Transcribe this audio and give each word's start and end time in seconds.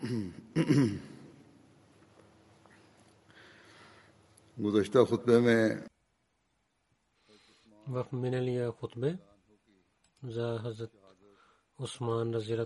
گزشتہ 4.64 5.04
خطبے 5.04 5.40
میں 5.40 5.68
وقت 7.88 8.14
میں 8.14 8.30
نے 8.30 8.40
لیا 8.40 8.70
خطبے۔ 8.70 9.12
за 10.22 10.56
حضرت 10.62 10.96
عثمان 11.78 12.34
رضی 12.34 12.52
اللہ 12.52 12.64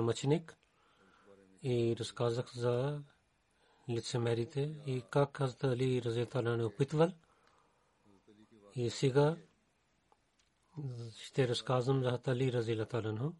مچنکاجق 0.00 2.56
لریتے 4.14 4.64
علی 5.64 6.02
رضی 6.02 6.20
اللہ 6.20 6.24
تعالیٰ 6.24 6.52
عنہ 6.52 6.68
پتول 6.68 7.08
ای 8.76 8.88
سیگا 8.88 9.34
شتے 11.16 11.46
رسکازم 11.46 12.02
زا 12.02 12.08
حضرت 12.08 12.28
علی 12.28 12.52
رضی 12.52 12.72
اللہ 12.72 12.84
تعالیٰ 12.84 13.30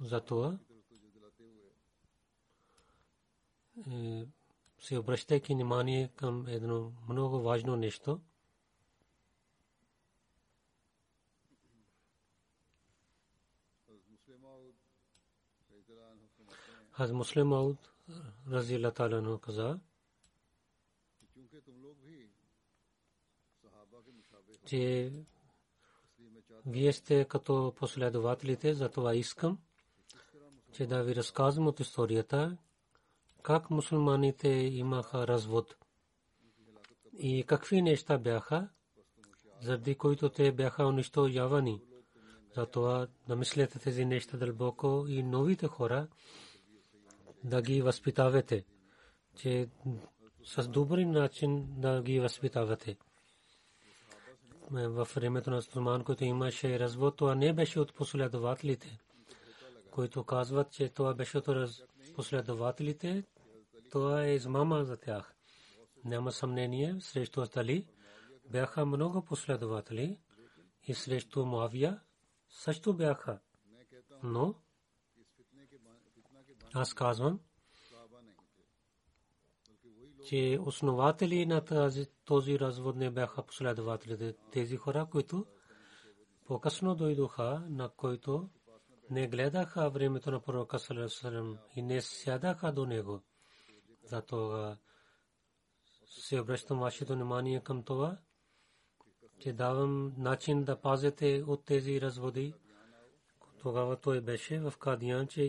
За 0.00 0.20
това. 0.20 0.58
Се 4.78 4.98
обръщайки 4.98 5.54
внимание 5.54 6.08
към 6.08 6.46
едно 6.48 6.92
много 7.08 7.40
важно 7.40 7.76
нещо. 7.76 8.20
Хаз 16.90 17.12
Муслим 17.12 17.52
Ауд 17.52 17.92
рази 18.50 18.78
Латалано 18.78 19.38
каза, 19.38 19.80
че 24.66 25.12
вие 26.66 26.92
сте 26.92 27.24
като 27.24 27.74
последователите, 27.76 28.74
затова 28.74 29.14
искам, 29.14 29.58
че 30.76 30.86
да 30.86 31.02
ви 31.02 31.14
разказвам 31.14 31.66
от 31.66 31.80
историята, 31.80 32.56
как 33.42 33.70
мусулманите 33.70 34.48
имаха 34.48 35.26
развод 35.26 35.76
и 37.18 37.44
какви 37.46 37.82
неща 37.82 38.18
бяха, 38.18 38.68
заради 39.60 39.94
които 39.94 40.28
те 40.28 40.52
бяха 40.52 40.86
унищожавани. 40.86 41.82
Затова 42.56 43.06
да 43.28 43.36
мислете 43.36 43.78
тези 43.78 44.04
неща 44.04 44.36
дълбоко 44.36 45.04
и 45.08 45.22
новите 45.22 45.66
хора 45.66 46.08
да 47.44 47.62
ги 47.62 47.82
възпитавате, 47.82 48.64
че 49.36 49.68
с 50.44 50.68
добри 50.68 51.04
начин 51.04 51.66
да 51.80 52.02
ги 52.02 52.20
възпитавате. 52.20 52.96
В 54.70 55.08
времето 55.14 55.50
на 55.50 55.62
Сулман, 55.62 56.04
който 56.04 56.24
имаше 56.24 56.78
развод, 56.78 57.16
това 57.16 57.34
не 57.34 57.52
беше 57.52 57.80
от 57.80 57.94
последователите, 57.94 58.98
които 59.96 60.24
казват, 60.24 60.72
че 60.72 60.88
това 60.88 61.14
беше 61.14 61.38
от 61.38 61.46
последователите, 62.14 63.24
това 63.90 64.24
е 64.24 64.34
измама 64.34 64.84
за 64.84 64.96
тях. 64.96 65.34
Няма 66.04 66.32
съмнение, 66.32 66.96
срещу 67.00 67.44
Али 67.56 67.86
бяха 68.50 68.86
много 68.86 69.24
последователи 69.24 70.20
и 70.82 70.94
срещу 70.94 71.44
Муавия 71.46 72.00
също 72.50 72.94
бяха. 72.94 73.38
Но 74.22 74.54
аз 76.74 76.94
казвам, 76.94 77.40
че 80.26 80.58
основатели 80.60 81.46
на 81.46 81.64
тази, 81.64 82.06
този 82.24 82.58
развод 82.58 82.96
не 82.96 83.10
бяха 83.10 83.42
последователите. 83.42 84.34
Тези 84.52 84.76
хора, 84.76 85.06
които 85.10 85.46
по-късно 86.44 86.94
дойдоха, 86.94 87.66
на 87.68 87.88
които 87.88 88.48
не 89.10 89.28
гледаха 89.28 89.90
времето 89.90 90.30
на 90.30 90.40
пророка 90.40 90.78
Салесалем 90.78 91.58
и 91.76 91.82
не 91.82 92.00
сядаха 92.00 92.72
до 92.72 92.86
него. 92.86 93.20
Затова 94.04 94.76
се 96.06 96.40
обръщам 96.40 96.78
вашето 96.78 97.12
внимание 97.12 97.60
към 97.60 97.82
това, 97.82 98.18
че 99.40 99.52
давам 99.52 100.12
начин 100.18 100.64
да 100.64 100.80
пазите 100.80 101.44
от 101.46 101.64
тези 101.64 102.00
разводи. 102.00 102.54
Тогава 103.62 103.96
той 103.96 104.20
беше 104.20 104.60
в 104.60 104.74
Кадиян, 104.78 105.26
че 105.26 105.42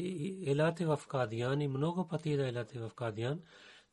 елате 0.45 0.85
в 0.85 1.01
Кадиян 1.07 1.61
и 1.61 1.67
много 1.67 2.07
пъти 2.07 2.37
да 2.37 2.47
елате 2.47 2.79
в 2.79 2.91
Кадиян, 2.95 3.41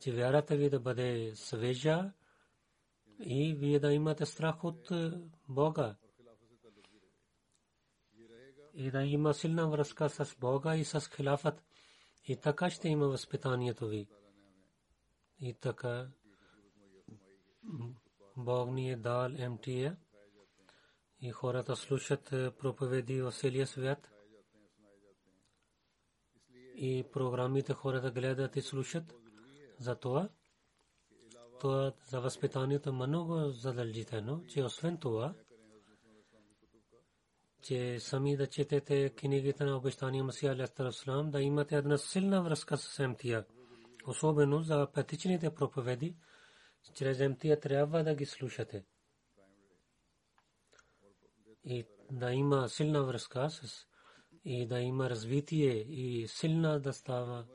че 0.01 0.13
вярата 0.13 0.57
ви 0.57 0.71
да 0.71 0.81
бъде 0.81 1.33
свежа 1.35 2.13
и 3.21 3.55
вие 3.55 3.79
да 3.79 3.93
имате 3.93 4.27
страх 4.27 4.65
от 4.65 4.89
Бога. 5.49 5.97
И 8.75 8.91
да 8.91 9.03
има 9.03 9.35
силна 9.35 9.69
връзка 9.69 10.11
с 10.11 10.37
Бога 10.41 10.77
и 10.77 10.85
с 10.85 11.01
хилафът. 11.17 11.63
И 12.25 12.37
така 12.37 12.71
ще 12.71 12.89
има 12.89 13.09
възпитанието 13.09 13.89
ви. 13.89 14.09
И 15.41 15.55
така 15.55 16.09
Бог 18.37 18.71
ни 18.71 18.91
е 18.91 18.97
дал 18.97 19.29
МТА 19.51 19.97
и 21.21 21.31
хората 21.31 21.77
слушат 21.77 22.25
проповеди 22.59 23.23
в 23.23 23.33
целия 23.33 23.67
свят 23.67 24.11
и 26.77 27.05
програмите 27.13 27.73
хората 27.75 28.11
гледат 28.11 28.57
и 28.57 28.63
слушат. 28.63 29.15
Затова 29.79 30.29
това 31.61 31.93
за 32.09 32.21
възпитанието 32.21 32.93
много 32.93 33.49
задължително, 33.49 34.45
че 34.47 34.65
освен 34.65 34.99
това, 34.99 35.35
че 37.65 38.01
сами 38.01 38.37
да 38.37 38.47
четете 38.47 39.11
книгите 39.11 39.65
на 39.65 39.77
обещания 39.77 40.25
Масия 40.25 40.53
Алястар 40.53 40.93
да 41.25 41.41
имате 41.41 41.77
една 41.77 41.99
силна 41.99 42.43
връзка 42.43 42.77
с 42.77 43.09
МТА 43.09 43.45
особено 44.07 44.63
за 44.63 44.89
петичните 44.95 45.55
проповеди, 45.55 46.17
чрез 46.95 47.21
емтия 47.21 47.61
трябва 47.61 48.05
да 48.05 48.15
ги 48.15 48.27
слушате. 48.27 48.85
И 51.65 51.87
да 52.11 52.33
има 52.33 52.69
силна 52.69 53.05
връзка 53.05 53.51
с 53.51 53.87
и 54.45 54.67
да 54.67 54.81
има 54.81 55.11
развитие 55.11 55.73
и 55.73 56.29
силна 56.29 56.81
да 56.81 56.93
става 56.93 57.47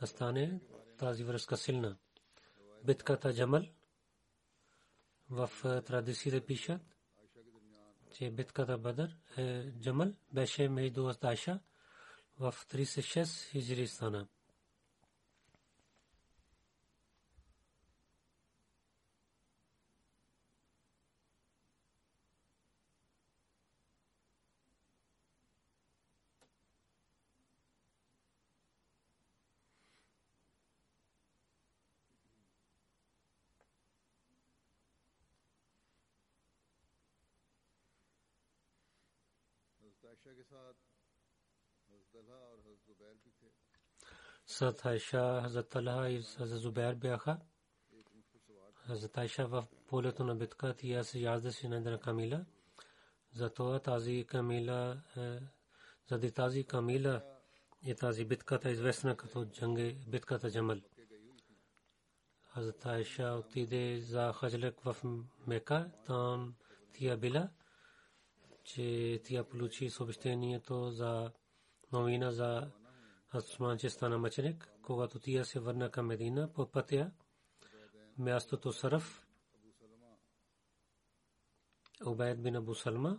да 0.00 0.06
стане 0.06 0.60
тази 0.98 1.24
връзка 1.24 1.56
силна. 1.56 1.96
Битката 2.84 3.34
Джамал 3.34 3.62
в 5.30 5.50
традициите 5.86 6.40
пишат, 6.40 6.95
че 8.12 8.30
битката 8.30 8.78
Бадър 8.78 9.16
е 9.36 9.72
Джамал 9.80 10.12
беше 10.32 10.68
между 10.68 11.06
Асташа 11.08 11.60
в 12.38 12.54
36 12.70 13.50
хиджри 13.50 13.86
стана. 13.86 14.26
Айша, 44.84 45.42
Хазрат 45.42 45.68
Талха 45.68 46.10
и 46.10 46.22
Хазрат 46.22 46.60
Зубайр 46.60 46.94
бяха. 46.94 47.40
Хазрат 48.74 49.18
Айша 49.18 49.46
в 49.46 49.66
полето 49.86 50.24
на 50.24 50.34
битка 50.34 50.74
тя 50.78 51.04
се 51.04 51.18
яздеше 51.18 51.68
на 51.68 51.76
една 51.76 52.00
камила. 52.00 52.46
Затова 53.32 53.80
тази 53.80 54.24
камила, 54.28 55.02
заради 56.08 56.32
тази 56.32 56.64
камила 56.64 57.22
и 57.82 57.94
тази 57.94 58.24
битката 58.24 58.68
е 58.68 58.72
известна 58.72 59.16
като 59.16 59.44
джанге, 59.44 59.96
битката 60.08 60.50
Джамал. 60.50 60.80
Хазрат 62.42 62.86
Айша 62.86 63.32
отиде 63.32 64.00
за 64.00 64.32
хаджлек 64.32 64.80
в 64.80 64.96
Мека, 65.46 65.90
там 66.06 66.54
тя 66.92 67.16
била, 67.16 67.50
че 68.66 69.20
тя 69.24 69.44
получи 69.44 69.90
съобщението 69.90 70.90
за 70.90 71.32
новина 71.92 72.30
за 72.30 72.70
Осман, 73.34 73.78
че 73.78 73.90
стана 73.90 74.18
мъченик, 74.18 74.72
когато 74.82 75.20
тия 75.20 75.44
се 75.44 75.60
върна 75.60 75.90
към 75.90 76.06
Медина 76.06 76.52
по 76.52 76.70
пътя, 76.70 77.12
мястото 78.18 78.72
Сараф, 78.72 79.26
Убайд 82.06 82.42
бин 82.42 82.56
Абу 82.56 82.74
Салма 82.74 83.18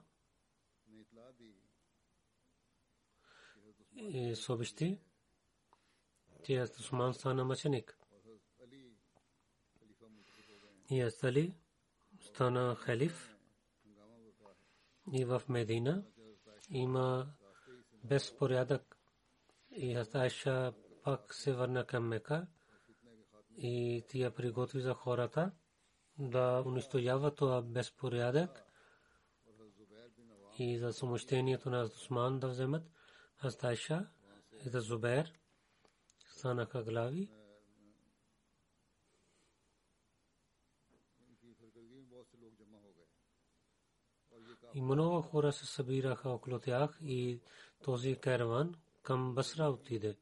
съобщи, 4.35 4.99
че 6.45 6.61
Осман 6.61 7.13
стана 7.13 7.45
мъченик. 7.45 7.97
И 10.91 11.11
Али 11.23 11.53
стана 12.21 12.75
халиф 12.75 13.36
и 15.13 15.25
в 15.25 15.41
Медина. 15.49 16.03
Има 16.69 17.27
безпорядък. 18.03 18.97
И 19.71 19.95
Айша 20.13 20.73
пак 21.03 21.33
се 21.33 21.53
върна 21.53 21.85
към 21.85 22.07
Мека 22.07 22.47
и 23.57 24.03
тя 24.09 24.31
приготви 24.31 24.81
за 24.81 24.93
хората 24.93 25.51
да 26.19 26.63
унищожава 26.65 27.35
това 27.35 27.61
безпорядък 27.61 28.63
и 30.57 30.77
за 30.77 30.93
самощението 30.93 31.69
на 31.69 31.81
Осман 31.81 32.39
да 32.39 32.47
вземат 32.47 32.83
Айша 33.61 34.07
и 34.65 34.69
за 34.69 34.79
Зубер 34.79 35.33
станаха 36.37 36.83
глави 36.83 37.29
и 44.77 44.81
много 44.81 45.21
хора 45.21 45.53
се 45.53 45.65
събираха 45.65 46.29
около 46.29 46.59
тях 46.59 46.97
и 47.01 47.41
този 47.83 48.15
караван 48.15 48.75
към 49.03 49.35
Басра 49.35 49.69
отиде. 49.69 50.17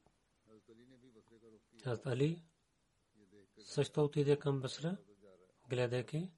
Хазрат 1.84 2.06
Али 2.06 2.44
също 3.60 4.04
отиде 4.04 4.40
към 4.40 4.62
Басра, 4.62 4.98
гледайки, 5.70 6.32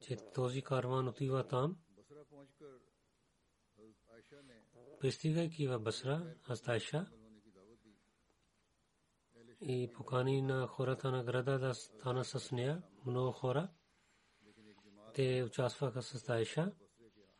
че 0.00 0.16
този 0.34 0.62
карван 0.62 1.08
отива 1.08 1.46
там. 1.48 1.76
Пристигайки 5.00 5.66
в 5.66 5.78
Басра, 5.78 6.34
Астайша 6.48 7.06
и 9.60 9.90
покани 9.94 10.42
на 10.42 10.66
хората 10.66 11.10
на 11.10 11.24
града 11.24 11.58
да 11.58 11.74
стана 11.74 12.24
с 12.24 12.52
нея, 12.52 12.82
много 13.06 13.32
хора. 13.32 13.68
Те 15.14 15.44
участваха 15.44 16.02
с 16.02 16.14
Астайша, 16.14 16.72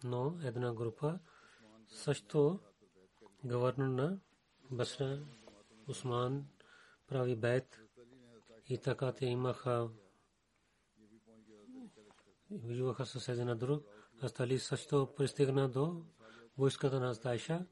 но 0.04 0.38
една 0.42 0.72
група 0.72 1.18
също 1.88 2.60
гавърнер 3.44 3.88
на 3.88 4.18
Басра 4.70 5.24
Усман 5.88 6.46
прави 7.06 7.36
бед 7.36 7.80
и 8.68 8.78
така 8.78 9.12
те 9.12 9.26
имаха 9.26 9.90
воюваха 12.50 13.06
с 13.06 13.28
един 13.28 13.46
на 13.46 13.56
друг. 13.56 13.84
Астали 14.22 14.58
също 14.58 15.14
пристигна 15.16 15.68
до 15.68 16.04
войската 16.58 17.00
на 17.00 17.10
Астайша. 17.10 17.66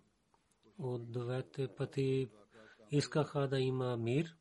От 0.79 1.13
двете 1.13 1.69
пъти 1.69 2.31
искаха 2.91 3.49
да 3.49 3.61
има 3.61 3.97
мир 3.97 4.37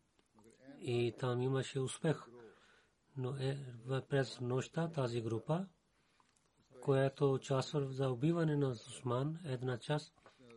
и 0.81 1.15
там 1.19 1.41
имаше 1.41 1.79
успех. 1.79 2.23
Но 3.17 3.35
е, 3.35 3.57
през 4.09 4.41
нощта 4.41 4.91
тази 4.91 5.21
група, 5.21 5.67
която 6.89 7.33
участва 7.33 7.87
за 7.91 8.09
убиване 8.09 8.55
на 8.55 8.69
Усман, 8.69 9.39
една 9.45 9.77
част 9.77 10.13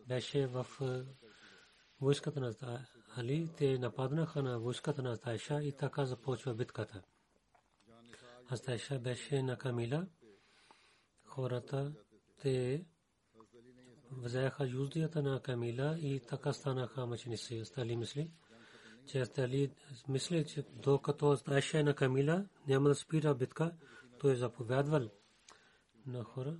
беше 0.09 0.47
в 0.47 0.67
е, 0.81 1.05
войската 2.01 2.41
на 2.41 2.55
Али. 3.17 3.51
Те 3.57 3.79
нападнаха 3.79 4.43
на 4.43 4.59
войската 4.59 5.03
на 5.03 5.17
Тайша 5.17 5.63
и 5.63 5.73
така 5.73 6.05
започва 6.05 6.55
битката. 6.55 7.03
Астайша 8.53 8.99
беше 8.99 9.43
на 9.43 9.59
Камила. 9.59 10.07
Хората 11.25 11.93
те 12.43 12.85
взеха 14.11 14.67
юздията 14.67 15.23
на 15.23 15.41
Камила 15.41 15.99
и 15.99 16.21
така 16.21 16.53
станаха 16.53 17.07
мъченици. 17.07 17.59
Астали 17.59 17.97
мисли, 17.97 18.31
че 19.07 19.21
Астали 19.21 19.73
мисли, 20.09 20.45
че 20.45 20.63
докато 20.63 21.31
Астайша 21.31 21.79
е 21.79 21.83
на 21.83 21.95
Камила, 21.95 22.45
няма 22.69 22.89
да 22.89 22.95
спира 22.95 23.35
битка, 23.35 23.73
той 24.19 24.33
е 24.33 24.37
заповядвал 24.37 25.11
на 26.07 26.25
хора, 26.25 26.59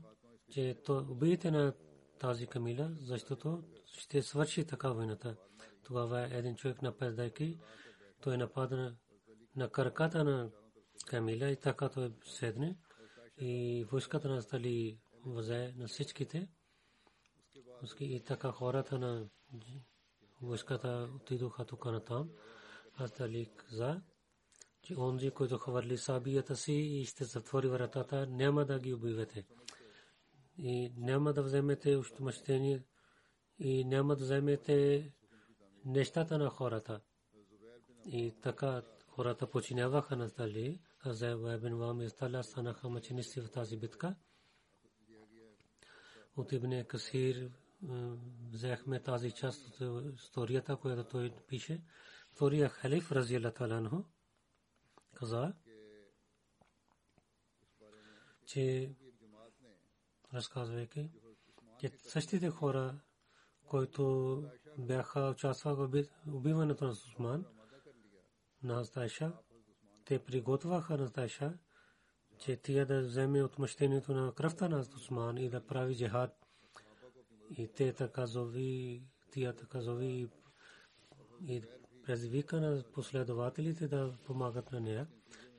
че 0.51 0.77
то 0.85 1.07
убийте 1.11 1.51
на 1.51 1.73
тази 2.19 2.47
камила, 2.47 2.91
защото 3.01 3.63
ще 3.87 4.23
свърши 4.23 4.65
така 4.65 4.93
войната. 4.93 5.37
Тогава 5.85 6.37
един 6.37 6.57
човек 6.57 6.83
нападайки, 6.83 7.61
той 8.21 8.37
нападна 8.37 8.97
на 9.57 9.69
краката 9.69 10.25
на 10.25 10.51
камила 11.07 11.51
и 11.51 11.57
така 11.57 11.89
той 11.89 12.13
седне 12.25 12.77
и 13.39 13.85
войската 13.91 14.29
на 14.29 14.43
стали 14.43 15.01
взе 15.27 15.75
на 15.77 15.89
всичките. 15.89 16.49
И 18.01 18.25
така 18.25 18.53
хората 18.53 18.99
на 18.99 19.29
войската 20.43 21.11
отидоха 21.17 21.65
тук 21.65 21.85
на 21.85 22.05
там. 22.05 22.31
Аз 22.95 23.13
дали 23.13 23.51
че 24.83 24.95
онзи, 24.99 25.31
който 25.31 25.59
хвърли 25.59 25.99
сабията 25.99 26.57
си 26.57 26.73
и 26.73 27.05
ще 27.05 27.25
затвори 27.25 27.69
вратата, 27.69 28.27
няма 28.27 28.65
да 28.65 28.79
ги 28.79 28.95
убивате 28.95 29.45
и 30.59 30.93
няма 30.97 31.33
да 31.33 31.43
вземете 31.43 31.97
отмъщение 31.97 32.83
и 33.59 33.85
няма 33.85 34.17
да 34.17 34.25
вземете 34.25 35.11
нещата 35.85 36.39
на 36.39 36.51
хората. 36.51 37.01
И 38.07 38.35
така 38.43 38.83
хората 39.09 39.47
починяваха 39.47 40.17
на 40.17 40.29
Стали, 40.29 40.81
а 41.01 41.13
за 41.13 41.37
Вайбен 41.37 41.77
Вам 41.77 42.01
и 42.01 42.09
Сталя 42.09 42.43
станаха 42.43 42.89
мъченици 42.89 43.41
в 43.41 43.51
тази 43.51 43.77
битка. 43.77 44.17
От 46.37 46.53
Ибн 46.53 46.85
Касир 46.85 47.51
взехме 48.51 49.03
тази 49.03 49.33
част 49.33 49.81
от 49.81 50.15
историята, 50.19 50.77
която 50.77 51.05
той 51.05 51.33
пише. 51.49 51.83
Втория 52.33 52.69
халиф, 52.69 53.13
Разиела 53.13 53.51
Таланхо, 53.51 54.05
каза, 55.23 55.53
че 58.47 58.95
разказвайки, 60.35 61.11
че 61.81 61.91
същите 61.99 62.51
хора, 62.51 63.01
които 63.67 64.45
бяха 64.79 65.31
участвали 65.31 65.77
в 65.77 66.09
убиването 66.27 66.85
на 66.85 66.91
Усман, 66.91 67.45
на 68.63 68.81
Астайша, 68.81 69.33
те 70.05 70.25
приготвяха 70.25 70.97
на 70.97 71.05
Астайша, 71.05 71.59
че 72.39 72.57
тя 72.57 72.85
да 72.85 73.03
вземе 73.03 73.43
отмъщението 73.43 74.15
на 74.15 74.35
кръвта 74.35 74.69
на 74.69 74.79
Усман 74.79 75.39
и 75.39 75.49
да 75.49 75.67
прави 75.67 75.97
джихад. 75.97 76.47
И 77.59 77.69
те 77.69 77.93
така 77.93 78.27
зови, 78.27 79.03
тия 79.31 79.57
така 79.57 79.81
зови 79.81 80.29
и 81.47 81.63
предизвика 82.05 82.61
на 82.61 82.83
последователите 82.93 83.89
да 83.89 84.15
помагат 84.27 84.73
на 84.73 84.81
нея. 84.81 85.07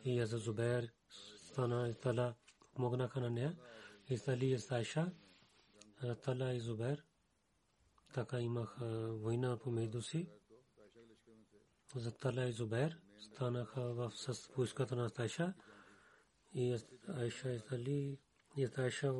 И 0.06 0.26
за 0.26 0.38
Зубер 0.38 0.90
стана 1.38 1.90
и 1.90 1.94
тала 1.94 2.36
помогнаха 2.76 3.20
на 3.20 3.30
нея 3.30 3.56
Исали 4.10 4.46
и 4.46 4.60
Сайша, 4.60 5.12
Тала 6.24 6.54
и 6.54 6.60
Зубер, 6.60 7.04
така 8.14 8.42
имаха 8.42 9.14
война 9.14 9.58
помежду 9.58 10.02
си. 10.02 10.28
За 11.96 12.12
Тала 12.12 12.46
и 12.46 12.52
Зубер 12.52 12.98
станаха 13.20 13.82
в 13.82 14.12
с 14.12 14.48
войската 14.56 14.96
на 14.96 15.10
Сайша 15.10 15.54
и 16.54 16.78
Айша 17.08 17.50
и 17.50 17.62
Али 17.72 18.20
и 18.58 18.68
Сайша 18.68 19.14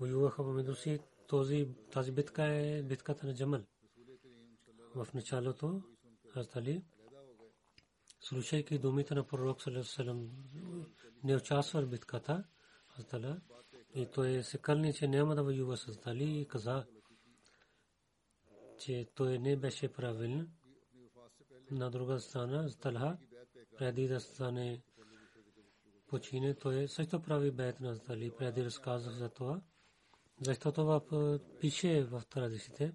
воюваха 0.00 0.42
помежду 0.42 0.74
си. 0.74 1.00
Този, 1.28 1.68
тази 1.92 2.12
битка 2.12 2.44
е 2.44 2.82
битката 2.82 3.26
на 3.26 3.34
Джамал. 3.34 3.60
В 4.96 5.06
началото 5.14 5.82
Али 6.56 6.84
слушайки 8.20 8.78
думите 8.78 9.14
на 9.14 9.26
пророк 9.26 9.62
Салам 9.82 10.30
не 11.24 11.36
участва 11.36 11.82
в 11.82 11.88
битката 11.88 12.44
Хазтала 12.88 13.40
и 13.94 14.06
той 14.14 14.42
се 14.42 14.58
кълни, 14.58 14.94
че 14.94 15.08
няма 15.08 15.34
да 15.34 15.42
воюва 15.42 15.76
с 15.76 15.96
Дали 15.96 16.40
и 16.40 16.48
каза, 16.48 16.86
че 18.78 19.06
той 19.14 19.38
не 19.38 19.56
беше 19.56 19.92
правилен. 19.92 20.50
На 21.70 21.90
друга 21.90 22.20
страна, 22.20 22.68
Талха, 22.80 23.18
преди 23.78 24.08
да 24.08 24.20
стане 24.20 24.82
почине, 26.06 26.54
той 26.54 26.88
също 26.88 27.22
прави 27.22 27.50
бед 27.50 27.80
на 27.80 27.98
Дали, 27.98 28.30
преди 28.38 28.64
разказах 28.64 29.12
за 29.14 29.28
това. 29.28 29.62
Защото 30.40 30.74
това 30.74 31.00
пише 31.60 32.04
в 32.04 32.22
традициите, 32.30 32.94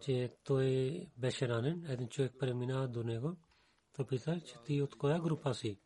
че 0.00 0.36
той 0.44 1.00
беше 1.16 1.48
ранен, 1.48 1.84
един 1.88 2.08
човек 2.08 2.32
премина 2.38 2.88
до 2.88 3.04
него. 3.04 3.36
Той 3.92 4.06
пита, 4.06 4.40
че 4.40 4.54
ти 4.66 4.82
от 4.82 4.98
коя 4.98 5.20
група 5.20 5.54
си? 5.54 5.80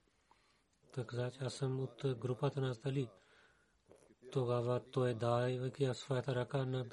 Той 0.95 1.07
каза, 1.07 1.31
че 1.31 1.45
аз 1.45 1.55
съм 1.55 1.81
от 1.81 2.19
групата 2.19 2.61
на 2.61 2.75
Дали. 2.75 3.09
Тогава 4.33 4.91
той 4.91 5.15
давайки 5.15 5.89
своята 5.93 6.35
ръка 6.35 6.67
на 6.67 6.89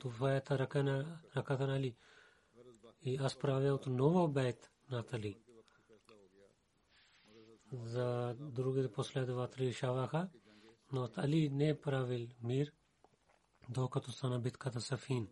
твоята 0.00 0.58
ръка 0.58 0.82
на 0.82 1.20
ръката 1.36 1.66
на 1.66 1.76
Али. 1.76 1.96
И 3.02 3.16
аз 3.16 3.38
правя 3.38 3.74
отново 3.74 4.28
бед 4.28 4.70
на 4.90 5.04
Али. 5.12 5.42
За 7.72 8.36
другите 8.38 8.92
последователи 8.92 9.66
решаваха, 9.66 10.30
но 10.92 11.08
Али 11.16 11.48
не 11.48 11.68
е 11.68 11.80
правил 11.80 12.28
мир, 12.42 12.72
докато 13.68 14.12
стана 14.12 14.40
битката 14.40 14.80
Сафин. 14.80 15.28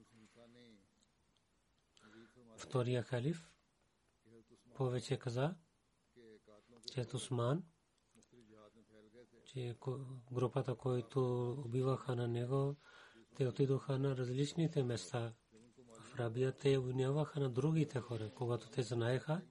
Втория 2.59 3.03
халиф 3.03 3.51
повече 4.75 5.19
каза, 5.19 5.55
че 6.93 7.07
Усман 7.15 7.63
че 9.45 9.77
групата, 10.33 10.75
които 10.75 11.51
убиваха 11.65 12.17
на 12.17 12.29
него, 12.29 12.77
те 13.37 13.47
отидоха 13.47 13.99
на 13.99 14.17
различните 14.17 14.83
места. 14.83 15.35
В 16.01 16.19
Рабия 16.19 16.53
те 16.53 16.79
обвиняваха 16.79 17.41
на 17.41 17.51
другите 17.51 18.01
хора, 18.01 18.31
когато 18.35 18.71
те 18.71 18.83
знаеха, 18.83 19.43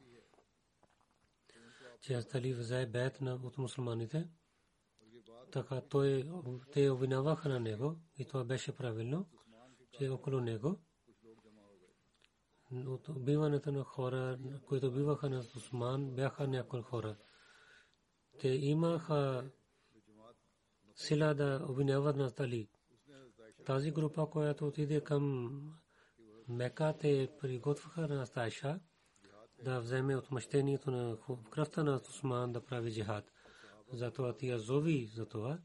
че 2.02 2.14
Астали 2.14 2.54
взе 2.54 2.86
бед 2.86 3.22
от 3.22 3.58
мусулманите. 3.58 4.30
Така 5.52 5.82
той, 5.82 6.32
те 6.74 6.90
обвиняваха 6.90 7.50
на 7.50 7.60
него 7.60 8.00
и 8.18 8.26
това 8.26 8.44
беше 8.44 8.76
правилно, 8.76 9.30
че 9.92 10.10
около 10.10 10.40
него 10.40 10.80
от 12.72 13.10
убиването 13.10 13.72
на 13.72 13.84
хора, 13.84 14.40
които 14.66 14.88
убиваха 14.88 15.30
на 15.30 15.40
Усман, 15.40 16.16
бяха 16.16 16.48
някои 16.48 16.82
хора. 16.82 17.16
Те 18.40 18.48
имаха 18.50 19.50
сила 20.96 21.34
да 21.34 21.66
обвиняват 21.70 22.16
на 22.16 22.32
Тали. 22.32 22.70
Тази 23.66 23.92
група, 23.92 24.30
която 24.30 24.68
отиде 24.68 25.02
към 25.02 25.54
Мека, 26.48 26.94
те 27.00 27.30
приготвяха 27.42 28.08
на 28.08 28.26
Стайша 28.26 28.80
да 29.64 29.80
вземе 29.80 30.16
отмъщението 30.16 30.92
на 30.92 31.18
кръвта 31.52 31.84
на 31.84 32.02
Усман 32.10 32.52
да 32.52 32.66
прави 32.66 32.92
джихад. 32.94 33.32
Затова 33.94 34.34
тия 34.34 34.60
зови 34.60 35.06
за 35.16 35.26
това 35.26 35.60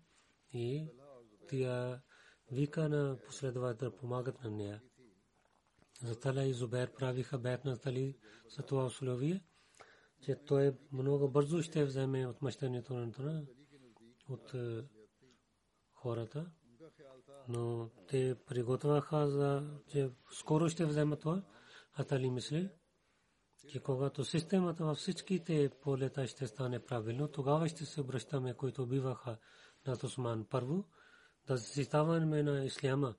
и 0.52 0.86
тия 1.48 2.02
вика 2.50 2.88
на 2.88 3.18
последовател 3.26 3.90
да 3.90 3.96
помагат 3.96 4.44
на 4.44 4.50
нея. 4.50 4.82
За 6.02 6.20
Тала 6.20 6.44
и 6.44 6.52
Зубер 6.52 6.92
правиха 6.92 7.38
бед 7.38 7.64
на 7.64 7.78
Тали 7.78 8.18
за 8.56 8.62
това 8.62 8.84
условие, 8.84 9.44
че 10.22 10.36
той 10.46 10.76
много 10.92 11.30
бързо 11.30 11.62
ще 11.62 11.84
вземе 11.84 12.26
отмъщението 12.26 12.94
на 12.94 13.46
от 14.28 14.52
хората, 15.94 16.46
но 17.48 17.90
те 18.08 18.36
приготвяха 18.46 19.30
за, 19.30 19.80
че 19.88 20.10
скоро 20.32 20.68
ще 20.68 20.86
вземат 20.86 21.20
това. 21.20 21.42
А 21.94 22.04
Тали 22.04 22.30
мисли, 22.30 22.70
че 23.68 23.80
когато 23.80 24.24
системата 24.24 24.84
във 24.84 24.98
всичките 24.98 25.70
полета 25.82 26.26
ще 26.26 26.46
стане 26.46 26.84
правилно, 26.84 27.28
тогава 27.28 27.68
ще 27.68 27.86
се 27.86 28.00
обръщаме, 28.00 28.54
които 28.54 28.82
убиваха 28.82 29.38
на 29.86 29.96
Осман 30.04 30.46
първо, 30.50 30.84
да 31.46 31.56
защитаваме 31.56 32.42
на 32.42 32.64
исляма. 32.64 33.14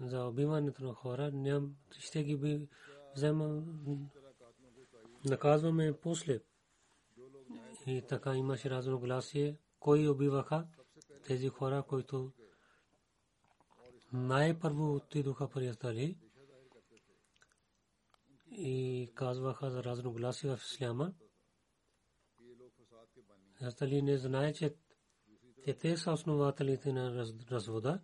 За 0.00 0.26
убиването 0.26 0.84
на 0.84 0.94
хора, 0.94 1.30
ням, 1.32 1.76
ще 1.98 2.24
ги 2.24 2.68
взема, 3.16 3.62
наказваме 5.24 5.92
после. 6.02 6.40
И 7.86 8.02
така 8.08 8.36
имаше 8.36 8.70
разногласие 8.70 9.58
кои 9.78 10.08
убиваха 10.08 10.66
тези 11.26 11.48
хора, 11.48 11.82
които 11.82 12.32
най-първо 14.12 14.94
отидоха 14.94 15.48
при 15.48 15.66
Астали 15.66 16.18
и 18.50 19.10
казваха 19.14 19.70
за 19.70 19.84
разногласи 19.84 20.48
в 20.48 20.58
Исляма. 20.72 21.14
Астали 23.62 24.02
не 24.02 24.18
знае, 24.18 24.52
че 24.52 24.74
те 25.80 25.96
са 25.96 26.12
основателите 26.12 26.92
на 26.92 27.26
развода. 27.50 28.00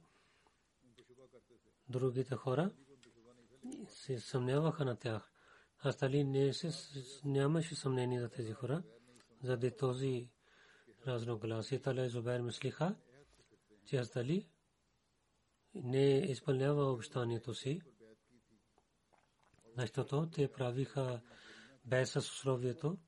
Другите 1.89 2.37
хора 2.37 2.71
се 3.89 4.21
съмняваха 4.21 4.85
на 4.85 4.97
тях. 4.97 5.33
Астали 5.85 6.25
не 6.25 6.53
се 6.53 6.71
нямаше 7.25 7.75
съмнение 7.75 8.21
за 8.21 8.29
тези 8.29 8.53
хора. 8.53 8.83
Заради 9.43 9.77
този 9.77 10.31
разногласие. 11.07 11.83
Тала 11.83 12.09
Зубер 12.09 12.41
мислиха, 12.41 12.97
че 13.87 13.97
Аздали 13.97 14.49
не 15.75 16.19
изпълнява 16.19 16.93
обещанието 16.93 17.55
си, 17.55 17.81
защото 19.79 20.31
те 20.31 20.53
правиха 20.53 21.21
без 21.85 22.17
условието 22.17 22.99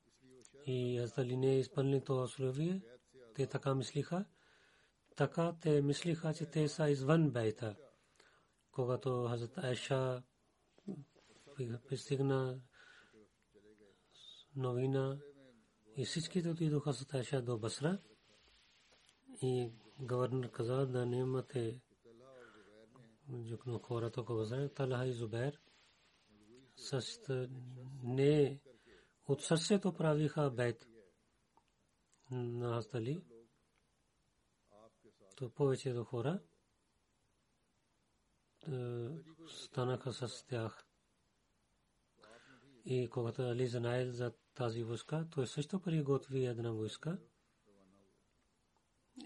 и 0.67 0.99
Аздали 0.99 1.37
не 1.37 1.59
изпълни 1.59 2.05
това 2.05 2.23
условие. 2.23 2.83
Те 3.35 3.47
така 3.47 3.75
мислиха. 3.75 4.25
Така 5.17 5.57
те 5.61 5.83
мислиха, 5.83 6.35
че 6.35 6.47
те 6.47 6.69
са 6.69 6.91
извън 6.91 7.31
бейта. 7.31 7.77
Когато 8.79 9.27
Хазрат 9.29 9.59
Айша 9.59 10.23
пристигна 11.89 12.61
новина, 14.57 15.19
и 15.97 16.05
всичките 16.05 16.49
отидоха 16.49 16.93
с 16.93 17.07
Тайша 17.07 17.43
до 17.43 17.59
Басра. 17.59 17.99
И 19.43 19.73
гавърнер 20.01 20.51
каза 20.51 20.87
да 20.87 21.07
не 21.07 21.17
имате 21.17 21.81
жукно 23.43 23.79
хората 23.79 24.25
ко 24.25 24.35
Басра. 24.35 24.69
Талха 24.69 25.07
и 25.07 25.13
Зубер 25.13 25.61
не 28.03 28.61
от 29.29 29.43
сърцето 29.43 29.93
правиха 29.93 30.51
бед 30.51 30.89
на 32.31 32.79
Астали. 32.79 33.25
То 35.37 35.51
повечето 35.51 36.05
хора 36.05 36.41
станаха 39.49 40.13
с 40.13 40.47
тях. 40.47 40.85
И 42.85 43.09
когато 43.11 43.43
Али 43.43 43.67
знаел 43.67 44.13
за 44.13 44.33
тази 44.55 44.85
войска, 44.85 45.27
той 45.31 45.47
също 45.47 45.81
приготви 45.81 46.45
една 46.45 46.73
войска 46.73 47.19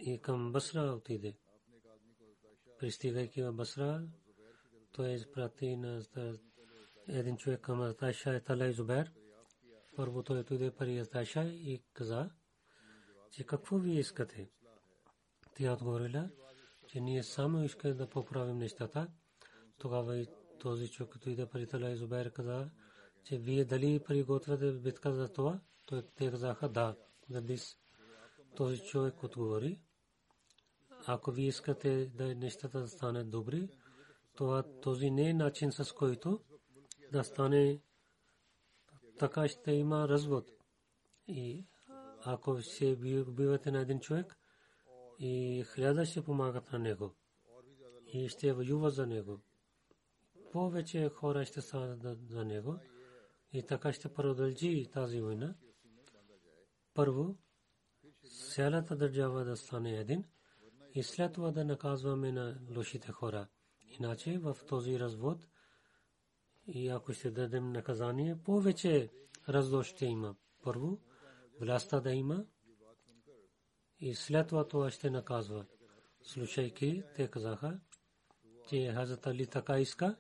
и 0.01 0.21
към 0.21 0.53
Басра 0.53 0.81
отиде. 0.81 1.39
Пристигайки 2.79 3.43
в 3.43 3.53
Басра, 3.53 4.09
той 4.93 5.09
изпрати 5.09 5.77
на 5.77 6.03
един 7.09 7.37
човек 7.37 7.61
към 7.61 7.83
Аташа 7.83 8.37
и 8.37 8.41
Талай 8.41 8.73
Зубер. 8.73 9.13
Първо 9.97 10.23
той 10.23 10.41
отиде 10.41 10.71
при 10.71 10.99
Аташа 10.99 11.45
и 11.45 11.85
каза, 11.93 12.31
че 13.31 13.45
какво 13.45 13.79
ви 13.79 13.99
искате? 13.99 14.51
Тя 15.57 15.73
отговорила, 15.73 16.31
че 16.87 17.01
ние 17.01 17.23
само 17.23 17.65
искаме 17.65 17.95
да 17.95 18.09
поправим 18.09 18.59
нещата. 18.59 19.09
Тогава 19.83 20.17
и 20.17 20.27
този 20.59 20.91
човек 20.91 21.15
отиде 21.15 21.47
при 21.47 21.67
Талай 21.67 21.97
Зубер 21.97 22.33
каза, 22.33 22.71
че 23.25 23.39
вие 23.39 23.65
дали 23.65 24.01
приготвяте 24.05 24.73
битка 24.73 25.13
за 25.13 25.29
това? 25.29 25.61
Той 25.87 26.03
те 26.17 26.31
казаха 26.31 26.69
да. 26.69 26.97
Задис 27.31 27.77
този 28.57 28.83
човек 28.85 29.23
отговори, 29.23 29.81
ако 31.07 31.33
ви 31.33 31.43
искате 31.43 32.07
да 32.07 32.35
нещата 32.35 32.81
да 32.81 32.89
станат 32.89 33.31
добри, 33.31 33.69
това 34.35 34.63
този 34.83 35.11
не 35.11 35.29
е 35.29 35.35
начин 35.35 35.73
с 35.73 35.93
който 35.93 36.41
да 37.13 37.25
стане 37.25 37.81
така 39.19 39.49
ще 39.49 39.73
има 39.73 40.09
развод. 40.09 40.51
И 41.29 41.67
ако 42.25 42.63
се 42.63 42.99
убивате 43.29 43.71
на 43.71 43.81
един 43.81 44.01
човек, 44.01 44.37
и 45.19 45.65
хиляда 45.75 46.07
ще 46.07 46.25
помагат 46.25 46.73
на 46.73 46.79
него. 46.79 47.15
И 48.07 48.29
ще 48.29 48.53
воюва 48.53 48.91
за 48.91 49.07
него. 49.07 49.41
Повече 50.53 51.09
хора 51.09 51.45
ще 51.45 51.61
станат 51.61 52.29
за 52.29 52.45
него. 52.45 52.79
И 53.53 53.67
така 53.67 53.93
ще 53.93 54.15
продължи 54.15 54.91
тази 54.93 55.21
война. 55.21 55.55
Първо, 56.95 57.37
цялата 58.55 58.97
държава 58.97 59.45
да 59.45 59.57
стане 59.57 59.99
един 59.99 60.25
и 60.95 61.03
след 61.03 61.33
това 61.33 61.51
да 61.51 61.65
наказваме 61.65 62.33
на 62.33 62.61
лошите 62.77 63.13
хора. 63.13 63.49
Иначе 63.99 64.39
в 64.39 64.57
този 64.69 65.01
развод 65.01 65.47
и 66.67 66.89
ако 66.89 67.13
ще 67.13 67.31
дадем 67.31 67.73
наказание, 67.73 68.39
повече 68.45 69.11
раздор 69.49 69.85
ще 69.85 70.07
има. 70.07 70.37
Първо, 70.63 71.01
властта 71.61 72.01
да 72.01 72.13
има 72.13 72.47
и 73.99 74.15
след 74.15 74.49
това 74.49 74.69
това 74.69 74.91
ще 74.91 75.11
наказва. 75.11 75.67
Слушайки, 76.23 77.03
те 77.17 77.31
казаха, 77.31 77.81
че 78.69 78.93
Хазрат 78.93 79.27
Али 79.27 79.47
така 79.47 79.81
иска, 79.81 80.17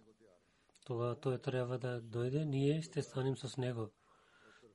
тогава 0.85 1.21
той 1.21 1.39
трябва 1.39 1.79
да 1.79 2.01
дойде, 2.01 2.45
ние 2.45 2.83
ще 2.83 3.03
станем 3.03 3.37
с 3.37 3.57
него. 3.57 3.91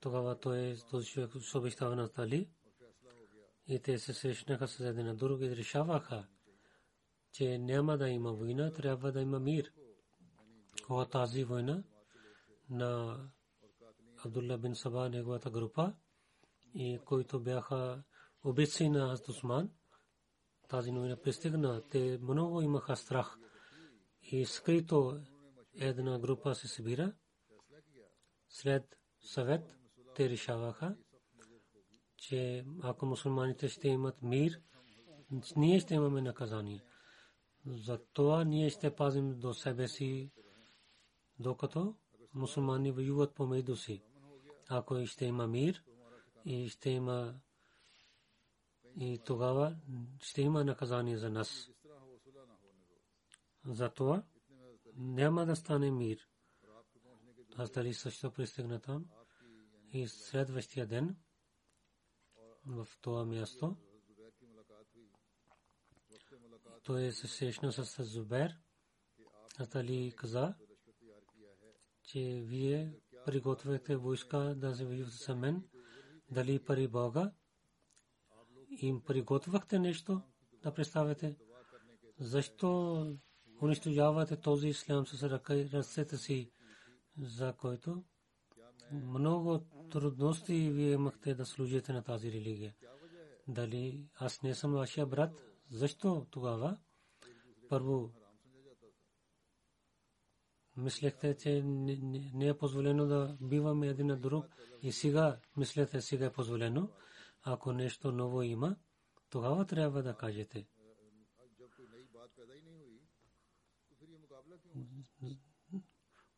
Тогава 0.01 0.39
той 0.39 0.77
този 0.89 1.07
човек 1.07 1.31
обещава 1.55 1.95
на 1.95 2.09
Али 2.17 2.49
и 3.67 3.79
те 3.79 3.99
се 3.99 4.13
срещнаха 4.13 4.67
с 4.67 4.79
един 4.79 5.05
на 5.05 5.15
друг 5.15 5.41
и 5.41 5.55
решаваха, 5.55 6.27
че 7.31 7.57
няма 7.57 7.97
да 7.97 8.09
има 8.09 8.33
война, 8.33 8.73
трябва 8.73 9.11
да 9.11 9.21
има 9.21 9.39
мир. 9.39 9.73
Кога 10.87 11.05
тази 11.05 11.43
война 11.43 11.83
на 12.69 13.19
Абдулла 14.25 14.57
бин 14.57 14.75
Саба, 14.75 15.09
неговата 15.09 15.49
група, 15.49 15.93
и 16.73 16.99
които 17.05 17.39
бяха 17.39 18.03
убийци 18.43 18.89
на 18.89 19.17
Осман, 19.29 19.69
тази 20.67 20.91
новина 20.91 21.15
пристигна, 21.15 21.81
те 21.91 22.19
много 22.21 22.61
имаха 22.61 22.95
страх. 22.95 23.37
И 24.21 24.45
скрито 24.45 25.19
една 25.77 26.19
група 26.19 26.55
се 26.55 26.67
събира. 26.67 27.13
След 28.50 28.98
съвет 29.22 29.77
те 30.15 30.29
решаваха, 30.29 30.98
че 32.17 32.65
ако 32.81 33.05
мусулманите 33.05 33.69
ще 33.69 33.88
имат 33.88 34.22
мир, 34.22 34.62
ние 35.55 35.79
ще 35.79 35.96
имаме 35.96 36.22
наказание. 36.22 36.84
Затова 37.65 38.43
ние 38.43 38.69
ще 38.69 38.96
пазим 38.96 39.39
до 39.39 39.53
себе 39.53 39.88
си, 39.88 40.31
докато 41.39 41.96
мусулмани 42.34 42.91
воюват 42.91 43.36
помежду 43.36 43.75
си. 43.75 44.03
Ако 44.69 45.05
ще 45.05 45.25
има 45.25 45.48
мир 45.48 45.84
и 46.46 46.69
ще 46.69 46.89
има 46.89 47.39
и 49.00 49.19
тогава 49.25 49.75
ще 50.22 50.41
има 50.41 50.63
наказание 50.63 51.17
за 51.17 51.29
нас. 51.29 51.69
Затова 53.65 54.24
няма 54.97 55.45
да 55.45 55.55
стане 55.55 55.91
мир. 55.91 56.29
Аз 57.55 57.71
дали 57.71 57.93
също 57.93 58.31
пристигна 58.31 58.79
там 58.79 59.05
и 59.93 60.07
следващия 60.07 60.87
ден 60.87 61.17
в 62.65 62.87
това 63.01 63.25
място 63.25 63.77
той 66.83 67.11
се 67.11 67.27
срещна 67.27 67.71
с 67.71 68.03
Зубер. 68.03 68.57
Аз 69.59 69.67
дали 69.67 70.13
каза, 70.17 70.55
че 72.03 72.19
вие 72.45 72.99
приготвяте 73.25 73.95
войска 73.95 74.38
да 74.38 74.75
се 74.75 74.86
воюват 74.86 75.13
с 75.13 75.36
мен, 75.36 75.63
дали 76.31 76.65
пари 76.65 76.88
Бога 76.88 77.31
им 78.69 79.01
приготвяхте 79.01 79.79
нещо 79.79 80.21
да 80.63 80.73
представяте? 80.73 81.38
Защо 82.19 83.17
унищожавате 83.62 84.36
този 84.36 84.67
ислям 84.67 85.08
с 85.08 85.24
ръцете 85.74 86.17
си, 86.17 86.52
за 87.22 87.54
който 87.54 88.04
много 88.91 89.60
трудности 89.91 90.72
вие 90.72 90.91
имахте 90.91 91.36
да 91.36 91.46
служите 91.46 91.93
на 91.93 92.04
тази 92.04 92.32
религия? 92.32 92.76
Дали 93.48 94.10
аз 94.15 94.41
не 94.43 94.56
съм 94.56 94.74
вашия 94.74 95.06
брат? 95.06 95.43
Защо 95.72 96.28
тогава? 96.32 96.78
Първо, 97.70 98.12
мислехте, 100.78 101.36
че 101.36 101.62
не 102.34 102.48
е 102.48 102.58
позволено 102.58 103.06
да 103.06 103.38
биваме 103.41 103.88
един 103.88 104.08
на 104.08 104.17
друг 104.17 104.46
и 104.82 104.91
сега 104.91 105.39
мислете, 105.58 106.02
сега 106.02 106.26
е 106.26 106.32
позволено. 106.34 106.89
Ако 107.43 107.74
нещо 107.74 108.12
ново 108.12 108.41
има, 108.41 108.76
тогава 109.30 109.65
трябва 109.65 110.04
да 110.04 110.15
кажете. 110.15 110.67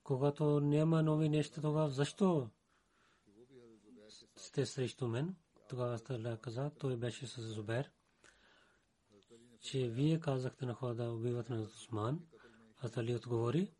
Когато 0.09 0.59
няма 0.59 1.03
нови 1.03 1.29
неща, 1.29 1.61
тогава 1.61 1.89
защо 1.89 2.49
сте 4.35 4.65
срещу 4.65 5.07
мен? 5.07 5.35
Тогава 5.69 5.97
Сталла 5.97 6.37
каза, 6.37 6.71
той 6.79 6.97
беше 6.97 7.27
с 7.27 7.41
Зубер, 7.41 7.91
че 9.61 9.87
вие 9.87 10.19
казахте 10.19 10.65
на 10.65 10.73
хора 10.73 10.95
да 10.95 11.11
убиват 11.11 11.49
на 11.49 11.61
Усман. 11.61 12.19
Аз 12.77 12.97
Али 12.97 13.15
отговори, 13.15 13.71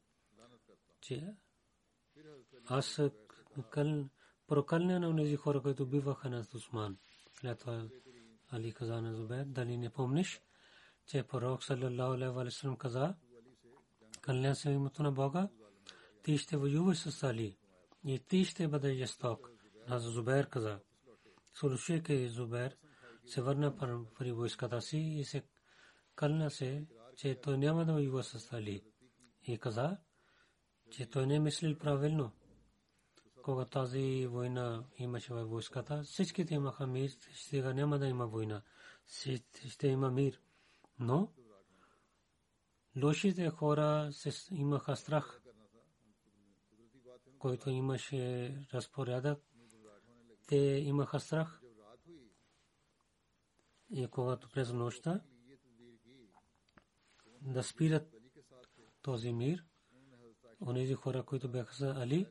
че 1.02 1.36
аз 2.66 3.02
прокълня 4.48 5.00
на 5.00 5.16
тези 5.16 5.36
хора, 5.36 5.62
които 5.62 5.84
убиваха 5.84 6.30
на 6.30 6.46
Усман. 6.56 6.98
След 7.32 7.60
това 7.60 7.88
Али 8.52 8.74
каза 8.74 9.02
на 9.02 9.16
Зубер, 9.16 9.46
дали 9.46 9.78
не 9.78 9.90
помниш, 9.90 10.42
че 11.06 11.24
пророк 11.24 11.64
саллалаху 11.64 12.40
алейхи 12.40 12.68
ва 12.68 12.78
каза, 12.78 13.16
кълня 14.22 14.56
се 14.56 14.72
името 14.72 15.04
на 15.04 15.12
Бога, 15.12 15.50
ти 16.24 16.38
ще 16.38 16.58
воюваш 16.58 16.98
с 16.98 17.24
Али 17.24 17.58
и 18.06 18.20
ти 18.20 18.46
ще 18.46 18.68
бъдеш 18.68 18.98
жесток. 18.98 19.50
На 19.88 20.00
Зубер 20.00 20.50
каза, 20.50 20.80
слушайки 21.54 22.28
Зубер, 22.28 22.78
се 23.26 23.42
върна 23.42 23.76
при 24.16 24.32
войската 24.32 24.82
си 24.82 24.98
и 24.98 25.26
се 25.26 25.44
кълня 26.16 26.52
се, 26.52 26.88
че 27.16 27.42
той 27.42 27.58
няма 27.58 27.86
да 27.86 27.94
воюва 27.94 28.24
с 28.24 28.54
Али. 28.54 28.84
И 29.44 29.58
каза, 29.58 29.98
че 30.92 31.10
той 31.10 31.28
не 31.28 31.40
мислил 31.40 31.78
правилно 31.78 32.32
кога 33.42 33.66
тази 33.66 34.28
война 34.28 34.84
имаше 34.98 35.34
във 35.34 35.50
войската, 35.50 36.04
всичките 36.04 36.54
имаха 36.54 36.88
мир, 36.88 37.12
сега 37.34 37.74
няма 37.74 38.00
да 38.00 38.08
има 38.08 38.28
война, 38.28 38.62
ще 39.68 39.88
има 39.88 40.12
мир. 40.12 40.42
Но 41.00 41.34
лошите 43.04 43.50
хора 43.50 44.12
имаха 44.52 44.96
страх, 44.96 45.42
който 47.40 47.70
имаше 47.70 48.56
разпорядък, 48.74 49.44
те 50.48 50.56
имаха 50.58 51.20
страх. 51.20 51.62
И 53.90 54.08
когато 54.08 54.50
през 54.50 54.74
нощта 54.74 55.22
да 57.42 57.64
спират 57.64 58.16
този 59.02 59.34
мир, 59.34 59.66
онези 60.62 60.94
хора, 60.94 61.24
които 61.24 61.52
бяха 61.52 61.76
за 61.76 61.92
Али, 61.92 62.28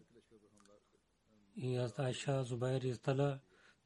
и 1.56 1.76
аз 1.76 1.98
Айша 1.98 2.44
Зубайр 2.44 2.82
и 2.82 2.98
Тала 2.98 3.40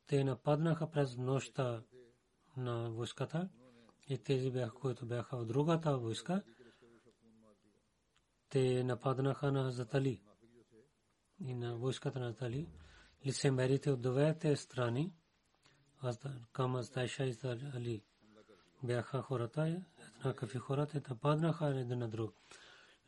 те 0.06 0.24
нападнаха 0.24 0.90
през 0.90 1.16
нощта 1.16 1.82
на 2.56 2.90
войската 2.90 3.48
и 4.08 4.18
тези 4.18 4.50
бяха, 4.50 4.74
които 4.74 5.06
бяха 5.06 5.36
в 5.36 5.46
другата 5.46 5.98
войска, 5.98 6.42
те 8.48 8.84
нападнаха 8.84 9.52
на 9.52 9.70
Затали 9.70 10.22
и 11.40 11.54
на 11.54 11.76
войската 11.76 12.20
на 12.20 12.34
Тали. 12.34 12.68
Лицемерите 13.26 13.90
от 13.90 14.00
двете 14.00 14.56
страни, 14.56 15.12
към 16.52 16.82
Айша 16.96 17.24
и 17.24 17.36
Али, 17.74 18.04
бяха 18.82 19.22
хората, 19.22 19.82
еднакви 20.18 20.58
хората, 20.58 21.00
те 21.00 21.10
нападнаха 21.10 21.66
един 21.66 21.98
на 21.98 22.08
друг. 22.08 22.34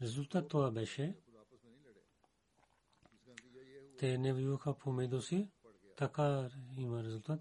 Резултат 0.03 0.49
това 0.49 0.71
беше, 0.71 1.17
те 3.99 4.19
не 4.19 4.33
воюха 4.33 4.79
помежду 4.79 5.23
си, 5.23 5.51
така 5.97 6.51
има 6.79 7.05
резултат. 7.05 7.41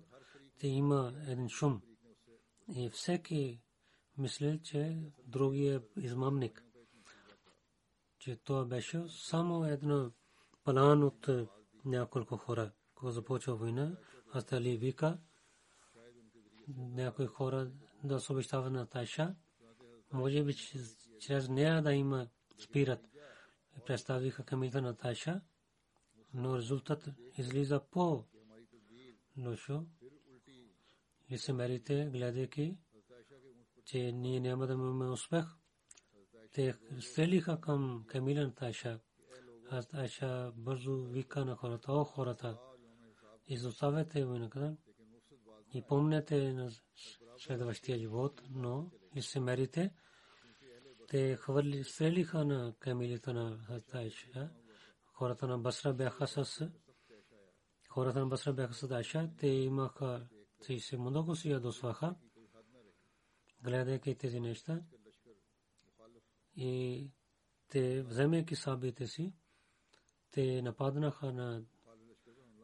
Те 0.59 0.67
има 0.67 1.13
един 1.27 1.49
шум. 1.49 1.81
И 2.75 2.89
всеки 2.89 3.61
мисли, 4.17 4.59
че 4.63 5.11
другия 5.25 5.81
е 5.97 5.99
измамник. 5.99 6.63
Че 8.19 8.35
това 8.35 8.65
беше 8.65 9.03
само 9.07 9.65
едно 9.65 10.11
план 10.63 11.03
от 11.03 11.29
няколко 11.85 12.37
хора. 12.37 12.71
Кога 12.95 13.11
започва 13.11 13.55
война, 13.55 13.97
аз 14.33 14.45
дали 14.45 14.77
вика, 14.77 15.19
някои 16.77 17.25
хора 17.25 17.71
да 18.03 18.19
се 18.19 18.31
обещава 18.31 18.69
на 18.69 18.85
Тайша. 18.85 19.35
Може 20.13 20.43
би 20.43 20.53
чрез 21.19 21.49
нея 21.49 21.81
да 21.81 21.93
има 21.93 22.27
спират. 22.63 22.99
Представиха 23.85 24.45
камилта 24.45 24.81
на 24.81 24.97
Тайша, 24.97 25.41
но 26.33 26.57
резултат 26.57 27.09
излиза 27.37 27.81
по 27.91 28.25
лошо. 29.37 29.85
Лицемерите, 31.31 32.09
гледайки, 32.13 32.77
че 33.85 34.11
ние 34.11 34.39
няма 34.39 34.67
да 34.67 34.73
имаме 34.73 35.09
успех, 35.09 35.45
те 36.51 36.75
стрелиха 36.99 37.61
към 37.61 38.05
камила 38.07 38.41
на 38.41 38.55
Тайша. 38.55 38.99
Аз 39.73 39.93
Айша 39.93 40.51
бързо 40.55 41.03
вика 41.03 41.45
на 41.45 41.55
хората, 41.55 41.91
о 41.93 42.03
хората, 42.03 42.59
изоставете 43.47 44.25
войната 44.25 44.77
и 45.73 45.81
помнете 45.81 46.53
на 46.53 46.71
следващия 47.37 47.99
живот, 47.99 48.41
но 48.49 48.91
лицемерите, 49.15 49.93
те 51.07 51.35
хвърли, 51.35 51.83
стрелиха 51.83 52.45
на 52.45 52.75
камилите 52.79 53.33
на 53.33 53.59
Айша. 53.93 54.51
Хората 55.05 55.47
на 55.47 55.57
Басра 55.59 55.93
бяха 55.93 56.27
с 56.27 56.69
хората 57.89 58.19
на 58.19 58.27
Басра 58.27 58.53
бяха 58.53 58.73
с 58.73 58.91
Айша. 58.91 59.29
Те 59.37 59.47
имаха, 59.47 60.27
те 60.65 60.79
се 60.79 60.97
много 60.97 61.35
си 61.35 61.49
ядосваха, 61.49 62.15
гледайки 63.63 64.15
тези 64.15 64.39
неща. 64.39 64.81
И 66.55 67.11
те, 67.67 68.03
вземайки 68.03 68.55
сабите 68.55 69.07
си, 69.07 69.33
те 70.33 70.61
нападнаха 70.61 71.33
на 71.33 71.63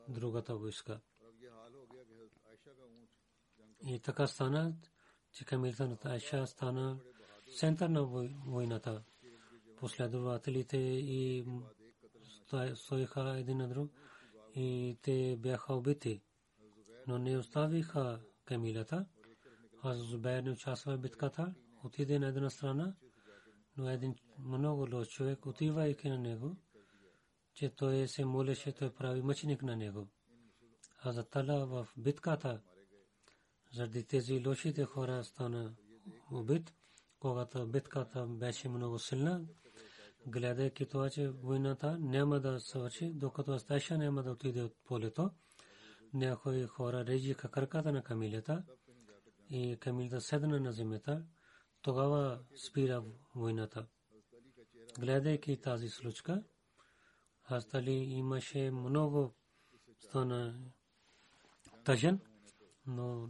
другата 0.08 0.56
войска. 0.56 1.02
И 3.82 4.00
така 4.00 4.28
стана, 4.28 4.76
че 5.32 5.46
камилата 5.46 5.88
на 5.88 5.98
Айша 6.04 6.48
стана 6.48 7.00
център 7.60 7.90
на 7.90 8.04
войната. 8.46 9.04
Последователите 9.78 10.78
и 10.78 11.46
стоиха 12.76 13.38
един 13.38 13.58
на 13.58 13.68
друг 13.68 13.92
и 14.56 14.98
те 15.02 15.38
бяха 15.40 15.74
убити. 15.74 16.22
Но 17.08 17.18
не 17.18 17.38
оставиха 17.38 18.20
камилата. 18.46 19.06
Аз 19.84 19.98
Зубер 19.98 20.44
не 20.44 20.52
участва 20.52 20.98
в 20.98 21.02
битката. 21.02 21.54
Отиде 21.84 22.20
на 22.20 22.28
една 22.28 22.50
страна, 22.50 22.96
но 23.78 23.90
един 23.90 24.16
много 24.40 24.96
лош 24.96 25.08
човек, 25.08 25.46
отивайки 25.46 26.10
на 26.10 26.18
него, 26.18 26.58
че 27.54 27.70
той 27.70 28.08
се 28.08 28.26
молеше, 28.26 28.72
той 28.72 28.94
прави 28.94 29.22
мъченик 29.22 29.64
на 29.64 29.76
него. 29.76 30.08
А 31.02 31.12
за 31.12 31.24
тала 31.24 31.66
в 31.66 31.88
битката, 31.98 32.62
заради 33.72 34.04
тези 34.04 34.48
лошите 34.48 34.86
хора 34.86 35.24
стана 35.24 35.74
убит, 36.32 36.74
когато 37.20 37.68
битката 37.68 38.26
беше 38.28 38.70
много 38.70 39.00
силна, 39.00 39.46
гледайки 40.28 40.86
това, 40.86 41.10
че 41.10 41.30
войната 41.30 41.98
няма 42.00 42.40
да 42.40 42.60
свърши, 42.60 43.12
докато 43.14 43.52
Асташа 43.52 43.98
няма 43.98 44.24
да 44.24 44.32
отиде 44.32 44.62
от 44.62 44.76
полето. 44.86 45.32
Някои 46.14 46.66
хора 46.66 47.06
режиха 47.06 47.52
краката 47.52 47.92
на 47.92 48.04
камилята 48.04 48.64
и 49.50 49.78
камилата 49.80 50.22
седна 50.22 50.60
на 50.60 50.72
земята. 50.72 51.26
Тогава 51.82 52.40
спира 52.68 53.04
войната. 53.36 53.88
Гледайки 55.00 55.62
тази 55.62 55.90
случка, 55.90 56.44
Хастали 57.50 57.92
имаше 57.92 58.72
много 58.72 59.36
стана 60.00 60.72
тъжен, 61.84 62.20
но 62.86 63.30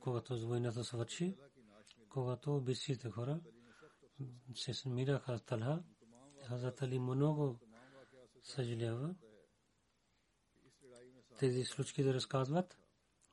когато 0.00 0.46
войната 0.46 0.84
свърши, 0.84 1.36
когато 2.08 2.60
бисите 2.60 3.10
хора 3.10 3.40
се 4.54 4.74
смираха 4.74 5.38
Талха, 5.38 5.84
Хазрат 6.48 6.82
Али 6.82 6.98
много 6.98 7.60
съжалява. 8.42 9.14
Тези 11.38 11.64
случки 11.64 12.02
да 12.02 12.14
разказват 12.14 12.78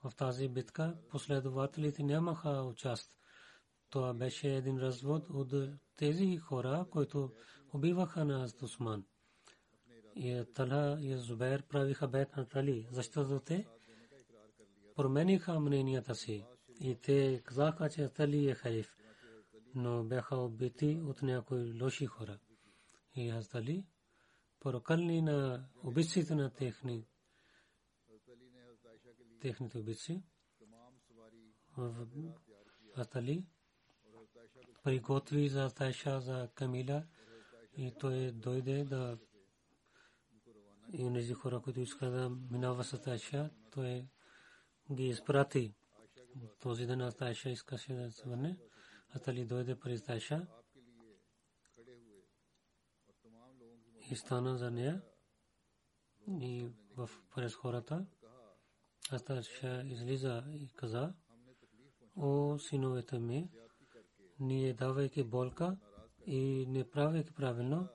в 0.03 0.11
тази 0.15 0.49
битка, 0.49 0.97
последователите 1.09 2.03
нямаха 2.03 2.49
участ. 2.49 3.11
Това 3.89 4.13
беше 4.13 4.55
един 4.55 4.77
развод 4.77 5.29
от 5.29 5.53
тези 5.95 6.37
хора, 6.37 6.85
които 6.91 7.31
убиваха 7.73 8.25
на 8.25 8.49
Осман. 8.61 9.05
И 10.15 10.45
Талха 10.53 10.97
и 11.01 11.15
Зубер 11.15 11.63
правиха 11.63 12.07
бед 12.07 12.37
на 12.37 12.45
Али, 12.55 12.87
защото 12.91 13.39
те 13.39 13.67
промениха 14.95 15.59
мненията 15.59 16.15
си. 16.15 16.45
И 16.79 16.95
те 16.95 17.41
казаха, 17.45 17.89
че 17.89 18.09
Али 18.19 18.49
е 18.49 18.55
халиф, 18.55 18.95
но 19.75 20.03
бяха 20.03 20.35
убити 20.35 21.01
от 21.03 21.21
някои 21.21 21.81
лоши 21.81 22.05
хора. 22.05 22.39
И 23.15 23.43
Али 23.53 23.85
порокални 24.59 25.21
на 25.21 25.65
убийците 25.83 26.35
на 26.35 26.49
техни 26.49 27.07
техните 29.41 29.77
убийци. 29.77 30.23
Али 33.15 33.45
приготви 34.83 35.49
за 35.49 35.69
Тайша 35.69 36.21
за 36.21 36.49
Камила 36.55 37.03
и 37.81 37.91
той 37.99 38.31
дойде 38.31 38.83
да 38.83 39.17
и 40.93 41.03
онези 41.03 41.33
хора, 41.33 41.61
които 41.61 41.79
искаха 41.79 42.11
да 42.11 42.29
минава 42.29 42.83
с 42.83 43.01
Тайша, 43.01 43.49
той 43.71 44.07
ги 44.91 45.07
изпрати. 45.07 45.73
Този 46.59 46.85
ден 46.85 47.11
Тайша 47.17 47.49
искаше 47.49 47.93
да 47.93 48.11
се 48.11 48.29
върне. 48.29 48.57
Атали 49.09 49.45
дойде 49.45 49.79
през 49.79 50.03
Тайша 50.03 50.47
и 54.11 54.15
стана 54.15 54.57
за 54.57 54.71
нея 54.71 55.01
и 56.27 56.69
в 56.97 57.09
през 57.35 57.55
хората. 57.55 58.05
Аз 59.11 59.25
Тайша 59.25 59.83
излиза 59.85 60.43
и 60.47 60.69
каза, 60.75 61.13
о 62.15 62.59
синовете 62.59 63.19
ми, 63.19 63.49
ние 64.39 64.73
давайки 64.73 65.23
болка 65.23 65.77
и 66.25 66.65
не 66.67 66.89
правейки 66.89 67.33
правилно, 67.33 67.87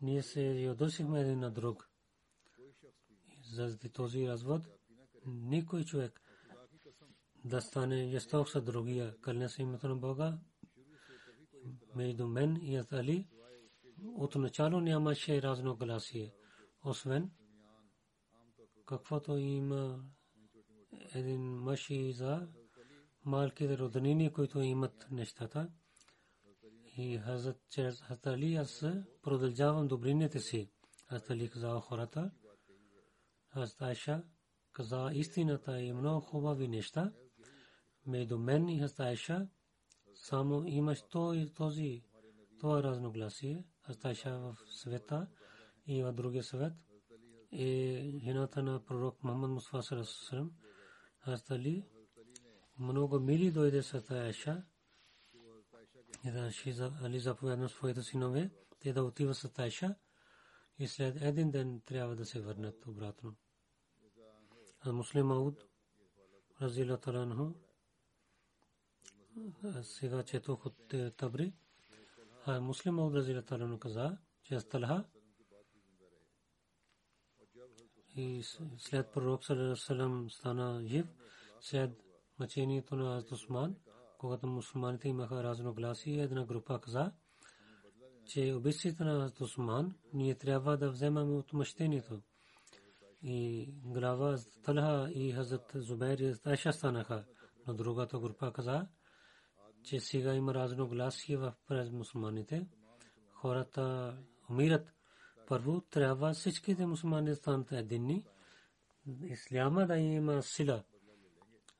ние 0.00 0.22
се 0.22 0.42
ядосихме 0.42 1.20
един 1.20 1.38
на 1.38 1.50
друг. 1.50 1.90
За 3.54 3.78
този 3.78 4.28
развод 4.28 4.68
никой 5.26 5.84
човек 5.84 6.20
да 7.44 7.60
стане 7.60 8.04
ясток 8.04 8.48
с 8.48 8.62
другия, 8.62 9.16
кълня 9.20 9.48
се 9.48 9.62
името 9.62 9.88
на 9.88 9.96
Бога. 9.96 10.38
Между 11.94 12.28
мен 12.28 12.56
и 12.62 12.82
Али 12.92 13.28
отначало 14.16 14.80
нямаше 14.80 15.42
разногласие, 15.42 16.34
освен 16.84 17.30
каквото 18.86 19.36
има 19.36 20.04
един 21.14 21.42
мъж 21.42 21.90
и 21.90 22.12
за 22.12 22.48
малките 23.24 23.78
роднини, 23.78 24.32
които 24.32 24.60
имат 24.60 25.06
нещата. 25.10 25.70
И 26.98 27.18
Хазрат 27.18 27.56
чрез 27.70 28.00
Хазрат 28.00 28.26
Али 28.26 28.54
аз 28.54 28.84
продължавам 29.22 29.88
добрините 29.88 30.40
си. 30.40 30.70
Хазрат 31.08 31.30
Али 31.30 31.50
каза 31.50 31.80
хората. 31.80 32.30
Хазрат 33.52 33.82
Айша 33.82 34.22
каза 34.72 35.10
истината 35.12 35.80
и 35.80 35.92
много 35.92 36.20
хубави 36.20 36.68
неща. 36.68 37.12
Между 38.06 38.38
мен 38.38 38.68
и 38.68 38.80
Хазрат 38.80 39.00
Айша 39.00 39.48
само 40.14 40.66
имаш 40.66 41.02
този 41.56 42.02
това 42.60 42.82
разногласие. 42.82 43.64
Хазрат 43.82 44.04
Айша 44.04 44.38
в 44.38 44.56
света 44.66 45.28
и 45.86 46.02
в 46.02 46.12
другия 46.12 46.42
свет. 46.42 46.72
И 47.52 48.20
жената 48.24 48.62
на 48.62 48.84
пророк 48.84 49.22
Мухаммад 49.22 49.50
Мустафа 49.50 50.04
Салам. 50.04 50.50
Хазрат 51.18 51.50
Али 51.50 51.84
много 52.78 53.20
мили 53.20 53.50
дойде 53.50 53.82
с 53.82 54.10
Айша. 54.10 54.64
Али 57.02 57.20
заповяда 57.20 57.62
на 57.62 57.68
своите 57.68 58.02
синове, 58.02 58.50
те 58.80 58.92
да 58.92 59.04
отива 59.04 59.34
с 59.34 59.58
Айша 59.58 59.94
и 60.78 60.88
след 60.88 61.22
един 61.22 61.50
ден 61.50 61.80
трябва 61.86 62.16
да 62.16 62.26
се 62.26 62.40
върнат 62.40 62.86
обратно. 62.86 63.36
А 64.80 64.92
муслим 64.92 65.30
Ауд, 65.30 65.64
Разила 66.60 67.00
Таранху, 67.00 67.54
сега 69.82 70.22
четох 70.22 70.66
от 70.66 70.94
Табри, 71.16 71.52
а 72.46 72.60
муслим 72.60 72.98
Ауд 72.98 73.14
Разила 73.14 73.42
Таранху 73.42 73.78
каза, 73.78 74.18
че 74.42 74.54
Асталха 74.54 75.04
и 78.16 78.42
след 78.78 79.12
пророк 79.12 79.44
Салам 79.76 80.30
стана 80.30 80.86
жив, 80.86 81.06
след 81.60 81.90
мъчението 82.38 82.96
на 82.96 83.24
Осман, 83.30 83.76
когато 84.18 84.46
мусулманите 84.46 85.08
имаха 85.08 85.42
разногласие, 85.42 86.22
една 86.22 86.44
група 86.44 86.80
каза, 86.80 87.12
че 88.26 88.54
убийците 88.54 89.04
на 89.04 89.32
Осман 89.40 89.94
ние 90.14 90.34
трябва 90.34 90.76
да 90.76 90.90
вземаме 90.90 91.36
отмъщението. 91.36 92.20
и 93.22 93.68
глава 93.84 94.38
Талха 94.62 95.10
и 95.12 95.32
Хазрат 95.32 95.72
Зубайр 95.74 96.18
и 96.18 96.34
Айша 96.44 96.72
станаха. 96.72 97.24
Но 97.66 97.74
другата 97.74 98.18
група 98.18 98.52
каза, 98.52 98.86
че 99.84 100.00
сега 100.00 100.34
има 100.34 100.54
разногласие 100.54 101.36
в 101.36 101.54
през 101.68 101.90
мусулманите. 101.90 102.66
Хората 103.32 104.16
умират. 104.50 104.92
Първо 105.48 105.80
трябва 105.80 106.32
всичките 106.32 106.86
мусулмани 106.86 107.30
да 107.30 107.36
станат 107.36 107.72
единни. 107.72 108.24
Исляма 109.22 109.86
да 109.86 109.98
има 109.98 110.42
сила. 110.42 110.84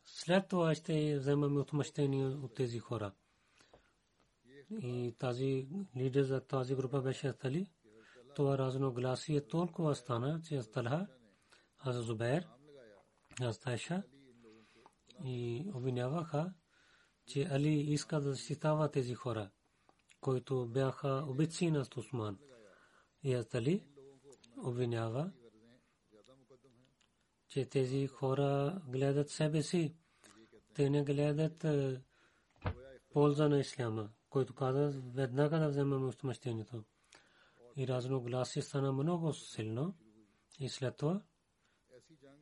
След 0.07 0.49
това 0.49 0.75
ще 0.75 1.19
вземаме 1.19 1.61
отмъщение 1.61 2.27
от 2.27 2.55
тези 2.55 2.79
хора. 2.79 3.13
И 4.71 5.15
тази 5.19 5.69
лидер 5.97 6.23
за 6.23 6.41
тази 6.41 6.75
група 6.75 7.01
беше 7.01 7.29
Астали. 7.29 7.67
Това 8.35 8.59
разногласие 8.59 9.47
толкова 9.47 9.95
стана, 9.95 10.41
че 10.43 10.57
Асталха, 10.57 11.07
Аз 11.79 11.97
Зубер, 11.97 12.49
Астайша 13.43 14.03
и 15.25 15.67
обвиняваха, 15.75 16.55
че 17.27 17.49
Али 17.51 17.81
иска 17.81 18.21
да 18.21 18.31
защитава 18.31 18.89
тези 18.91 19.15
хора, 19.15 19.51
които 20.21 20.67
бяха 20.67 21.25
убийци 21.29 21.71
на 21.71 21.87
Осман. 21.97 22.39
И 23.23 23.35
Астали 23.35 23.87
обвинява, 24.65 25.33
че 27.57 27.65
тези 27.65 28.07
хора 28.07 28.81
гледат 28.89 29.31
себе 29.31 29.63
си. 29.63 29.95
Те 30.75 30.91
не 30.91 31.05
гледат 31.05 31.65
е, 31.65 32.01
полза 33.11 33.49
на 33.49 33.59
исляма, 33.59 34.11
който 34.31 34.55
каза 34.55 35.01
веднага 35.15 35.59
да 35.59 35.69
вземем 35.69 36.09
отмъщението. 36.09 36.85
И 37.77 37.89
разногласие 37.89 38.63
стана 38.63 38.93
много 38.93 39.33
силно. 39.33 39.95
И 40.61 40.69
след 40.69 40.97
това 40.97 41.23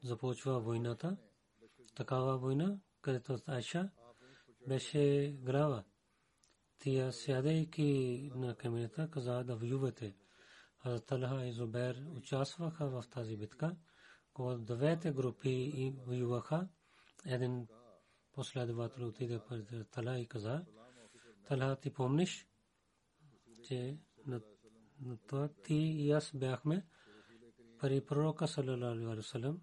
започва 0.02 0.60
войната. 0.60 1.16
Такава 1.94 2.38
война, 2.38 2.78
където 3.00 3.38
Айша 3.46 3.90
беше 4.68 5.34
грава. 5.42 5.84
Тия 6.78 7.12
сядайки 7.12 8.30
на 8.34 8.54
камината 8.54 9.10
каза 9.10 9.44
да 9.44 9.56
воювате. 9.56 10.16
Хазрат 10.78 11.06
Талха 11.06 11.46
и 11.46 11.52
Зубер 11.52 12.06
участваха 12.16 12.86
в 12.86 13.04
тази 13.10 13.36
битка. 13.36 13.76
Когато 14.34 14.60
двете 14.60 15.12
групи 15.12 15.94
воюваха, 16.06 16.68
един 17.26 17.66
последовател 18.32 19.08
отиде 19.08 19.40
пред 19.48 19.90
Талха 19.90 20.18
и 20.18 20.26
каза, 20.26 20.64
Талха 21.48 21.76
ти 21.76 21.92
помниш, 21.92 22.48
че 23.64 23.98
на 24.26 24.40
това 25.26 25.48
ти 25.48 25.74
и 25.74 26.10
аз 26.10 26.32
бяхме 26.34 26.86
при 27.78 28.04
пророка 28.04 28.48
саллалаху 28.48 28.84
алейхи 28.84 29.16
васалам, 29.16 29.60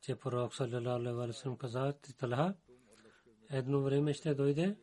че 0.00 0.16
пророк 0.16 0.54
саллалаху 0.54 0.90
алейхи 0.90 1.16
васалам 1.16 1.58
каза, 1.58 1.92
ти 2.02 2.16
Талха, 2.16 2.56
едно 3.50 3.82
време 3.82 4.14
ще 4.14 4.34
дойде, 4.34 4.78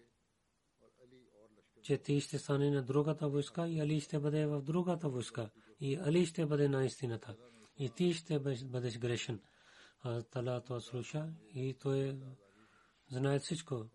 че 1.82 1.98
ти 1.98 2.22
ще 2.22 2.40
стане 2.40 2.72
на 2.72 2.84
другата 2.84 3.30
войска 3.30 3.68
и 3.68 3.80
Али 3.80 4.00
ще 4.00 4.20
бъде 4.20 4.46
в 4.46 4.62
другата 4.62 5.10
войска 5.10 5.50
и 5.80 5.96
Али 5.96 6.26
ще 6.26 6.46
бъде 6.46 6.70
на 6.70 6.86
истината 6.86 7.36
и 7.78 7.90
ти 7.90 8.14
ще 8.14 8.40
бъдеш 8.40 9.00
грешен. 9.00 9.42
А 10.02 10.24
Тала 10.24 10.62
това 10.62 10.80
слуша 10.80 11.30
и 11.56 11.74
той 11.80 12.20
знае 13.12 13.40
всичко. 13.40 13.86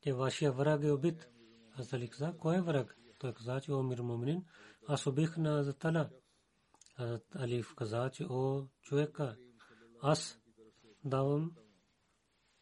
че 0.00 0.12
вашия 0.12 0.52
враг 0.52 0.84
е 0.84 0.92
убит. 0.92 1.28
Аз 1.72 1.92
Али 1.92 2.08
каза, 2.08 2.34
кой 2.38 2.56
е 2.56 2.62
враг? 2.62 2.98
Той 3.18 3.34
каза, 3.34 3.60
че 3.60 3.72
о, 3.72 3.82
мир 3.82 3.98
моминин, 3.98 4.44
аз 4.86 5.06
убих 5.06 5.36
на 5.36 5.64
Затала. 5.64 6.10
Hazrat 6.98 7.36
Alif 7.36 7.74
каза, 7.74 8.10
че 8.10 8.26
о 8.30 8.68
човека, 8.82 9.36
аз 10.02 10.40
давам 11.04 11.52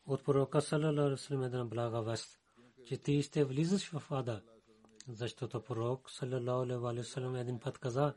от 0.07 0.25
пророка 0.25 0.63
салалаху 0.63 1.01
алейхи 1.01 1.35
една 1.35 1.65
блага 1.65 2.03
вест, 2.03 2.41
че 2.87 2.99
ти 2.99 3.23
ще 3.23 3.45
влизаш 3.45 3.91
в 3.91 4.13
ада, 4.13 4.43
защото 5.09 5.63
пророк 5.63 6.11
салалаху 6.11 6.87
алейхи 6.87 6.99
вассалам 6.99 7.37
един 7.37 7.61
път 7.61 7.79
каза, 7.79 8.15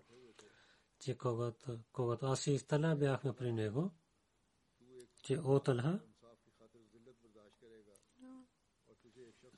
че 1.00 1.18
когато, 1.18 1.80
когато 1.92 2.26
аз 2.26 2.48
и 2.48 2.68
Тала 2.68 2.96
бяхме 2.96 3.34
при 3.34 3.54
него, 3.54 3.92
че 5.24 5.40
о 5.40 5.60
Талха, 5.60 6.00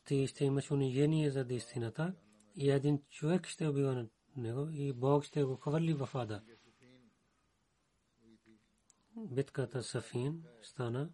ти 0.06 0.28
ще 0.28 0.46
имаш 0.46 0.72
унижение 0.72 1.32
за 1.32 1.46
истината 1.50 2.16
и 2.56 2.72
един 2.72 3.04
човек 3.10 3.48
ще 3.48 3.68
убива 3.68 4.08
него 4.36 4.70
и 4.72 4.94
Бог 4.94 5.24
ще 5.24 5.44
го 5.44 5.56
хвърли 5.56 5.94
в 5.94 6.10
ада. 6.14 6.42
Битката 9.16 9.84
Сафин 9.84 10.44
стана 10.62 11.10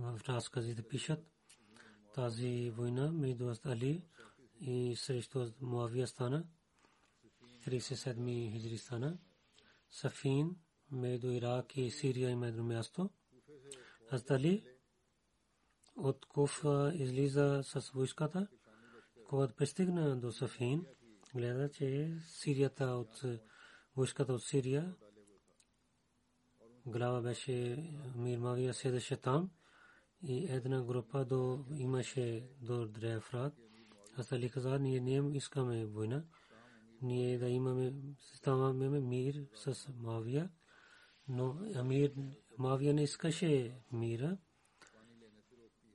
в 0.00 0.20
разказите 0.28 0.82
пишат. 0.82 1.26
Тази 2.14 2.70
война 2.70 3.12
между 3.12 3.54
Али 3.66 4.04
и 4.60 4.96
срещу 4.96 5.46
Муавия 5.60 6.06
стана. 6.06 6.44
37 7.66 8.52
хиджри 8.52 8.78
стана. 8.78 9.18
Сафин 9.90 10.56
между 10.90 11.30
Ирак 11.30 11.76
и 11.76 11.90
Сирия 11.90 12.30
има 12.30 12.46
едно 12.46 12.64
място. 12.64 13.10
Али 14.30 14.64
от 15.96 16.26
Куфа 16.26 16.92
излиза 16.94 17.60
с 17.64 17.90
войската, 17.90 18.48
когато 19.28 19.54
пристигна 19.54 20.16
до 20.16 20.32
Сафин, 20.32 20.86
гледа, 21.34 21.70
че 21.70 22.18
Сирията 22.28 22.86
от 22.86 23.22
войската 23.96 24.32
от 24.32 24.42
Сирия 24.42 24.94
глава 26.86 27.20
беше 27.20 27.76
Мирмавия 28.16 28.74
седеше 28.74 29.16
там 29.16 29.50
и 30.22 30.46
една 30.48 30.82
група 30.82 31.24
до 31.24 31.64
имаше 31.78 32.48
до 32.62 32.86
Дрефрат. 32.86 33.54
Аз 34.16 34.32
Али 34.32 34.50
каза, 34.50 34.78
ние 34.78 35.00
не 35.00 35.36
искаме 35.36 35.86
война. 35.86 36.24
Ние 37.02 37.38
да 37.38 37.48
имаме, 37.48 37.94
ставаме 38.18 39.00
мир 39.00 39.46
с 39.54 39.88
Мавия, 39.96 40.50
но 41.28 41.58
Амир 41.74 42.12
Мавия 42.58 42.94
не 42.94 43.02
искаше 43.02 43.80
мира. 43.92 44.38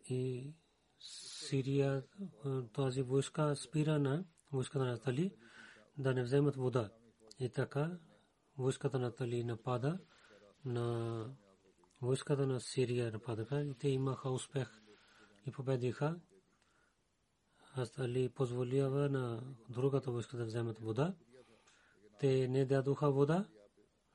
И 0.10 0.54
Сирия, 1.00 2.04
тази 2.74 3.02
войска 3.02 3.56
спира 3.56 4.00
на 4.00 4.26
войската 4.52 4.86
на 4.86 5.00
Тали 5.00 5.36
да 5.98 6.14
не 6.14 6.24
вземат 6.24 6.56
вода. 6.56 6.90
И 7.40 7.50
така 7.50 8.00
войската 8.58 9.00
на 9.00 9.12
Тали 9.12 9.44
напада 9.44 10.00
на 10.66 11.38
войската 12.02 12.48
на 12.48 12.60
Сирия 12.60 13.12
нападаха 13.12 13.64
и 13.64 13.74
те 13.74 13.90
имаха 13.90 14.30
успех 14.30 14.82
и 15.46 15.52
победиха. 15.52 16.20
Аз 17.74 18.00
Али 18.00 18.30
позволява 18.30 19.10
на 19.10 19.44
другата 19.70 20.12
войска 20.12 20.38
да 20.38 20.46
вземат 20.46 20.80
вода. 20.80 21.16
Те 22.20 22.48
не 22.48 22.66
дадоха 22.66 23.12
вода, 23.12 23.48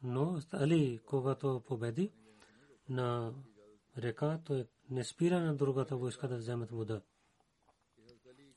но 0.03 0.41
Али, 0.53 1.01
когато 1.07 1.63
победи 1.67 2.13
на 2.89 3.35
река, 3.99 4.41
той 4.45 4.69
не 4.91 5.05
спира 5.05 5.41
на 5.41 5.57
другата 5.57 5.97
войска 5.97 6.29
да 6.29 6.37
вземат 6.37 6.71
вода. 6.71 7.03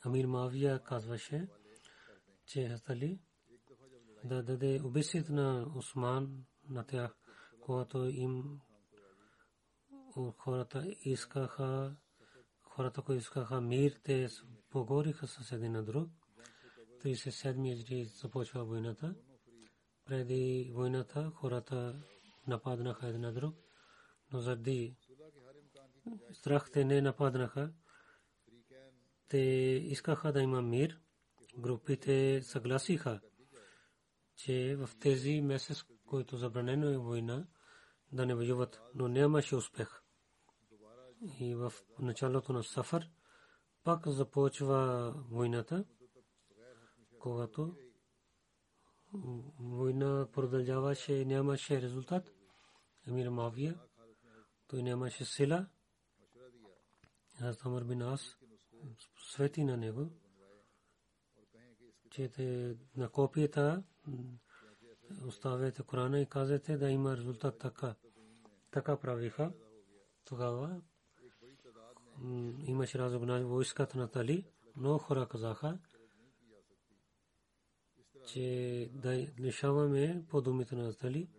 Амир 0.06 0.26
Мавия 0.26 0.84
казваше, 0.84 1.48
че 2.46 2.78
Али 2.90 3.20
да 4.24 4.44
даде 4.44 4.82
обесит 4.84 5.30
на 5.30 5.72
Осман 5.76 6.46
на 6.70 6.84
тях, 6.84 7.18
когато 7.62 8.06
им 8.06 8.60
хората 10.38 10.96
искаха, 11.02 11.96
хората, 12.62 13.02
които 13.02 13.22
искаха 13.22 13.62
мир, 13.62 14.00
те 14.04 14.28
поговориха 14.70 15.28
с 15.28 15.52
един 15.52 15.72
на 15.72 15.84
друг. 15.84 16.10
37 17.04 17.74
иджри 17.74 18.06
започва 18.06 18.66
войната. 18.66 19.16
Преди 20.06 20.72
войната 20.74 21.32
хората 21.36 22.04
нападнаха 22.48 23.08
един 23.08 23.22
на 23.22 23.34
друг, 23.34 23.56
но 24.32 24.40
заради 24.40 24.96
страх 26.32 26.72
те 26.72 26.86
не 26.86 27.02
нападнаха 27.02 27.74
те 29.34 29.38
искаха 29.84 30.32
да 30.34 30.42
има 30.42 30.62
мир. 30.62 31.00
Групите 31.58 32.42
съгласиха, 32.44 33.20
че 34.36 34.76
в 34.76 34.90
тези 35.00 35.42
месец, 35.42 35.84
който 36.06 36.38
забранено 36.38 36.90
е 36.90 36.98
война, 36.98 37.48
да 38.12 38.26
не 38.26 38.36
воюват, 38.36 38.82
но 38.96 39.08
нямаше 39.08 39.56
успех. 39.56 40.03
И 41.40 41.56
в 41.56 41.74
началото 42.00 42.54
на 42.54 42.64
Сафар 42.64 43.10
пак 43.84 44.08
започва 44.08 45.12
войната, 45.32 45.86
когато 47.20 47.76
война 49.60 50.28
продължаваше 50.34 51.14
и 51.14 51.26
нямаше 51.26 51.82
резултат. 51.82 52.32
Емир 53.08 53.30
Мавия, 53.30 53.80
той 54.68 54.84
нямаше 54.84 55.26
сила. 55.26 55.68
Аз 57.42 57.66
Амар 57.66 57.84
бин 57.84 58.02
Ас 58.02 58.38
свети 59.18 59.64
на 59.64 59.78
него, 59.78 60.10
че 62.12 62.32
на 62.96 63.10
копията 63.10 63.84
оставяте 65.28 65.84
Корана 65.84 66.20
и 66.20 66.30
казвате 66.30 66.78
да 66.78 66.90
има 66.90 67.18
резултат 67.18 67.60
така. 67.60 67.96
Така 68.72 68.98
правиха. 68.98 69.54
Тогава 70.26 70.82
имаше 72.66 73.00
разогнание 73.00 73.46
войската 73.46 73.98
на 73.98 74.08
Тали. 74.08 74.46
Много 74.76 75.00
хора 75.00 75.28
казаха, 75.28 75.80
че 78.28 78.90
да 78.94 79.28
лишаваме 79.40 80.26
по 80.30 80.42
думите 80.42 80.76
на 80.76 80.94
Тали. 80.94 81.30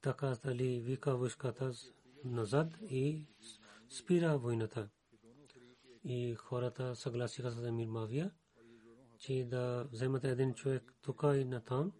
Така 0.00 0.36
Тали 0.36 0.80
вика 0.80 1.16
войската 1.16 1.72
назад 2.24 2.74
и 2.82 3.26
спира 3.90 4.38
войната. 4.38 4.88
И 6.04 6.34
хората 6.34 6.96
съгласиха 6.96 7.50
с 7.50 7.64
Емир 7.64 7.86
Мавия, 7.86 8.30
че 9.18 9.44
да 9.44 9.88
вземат 9.92 10.24
един 10.24 10.54
човек 10.54 10.94
тук 11.02 11.22
и 11.22 11.44
на 11.44 11.64
там 11.64 11.92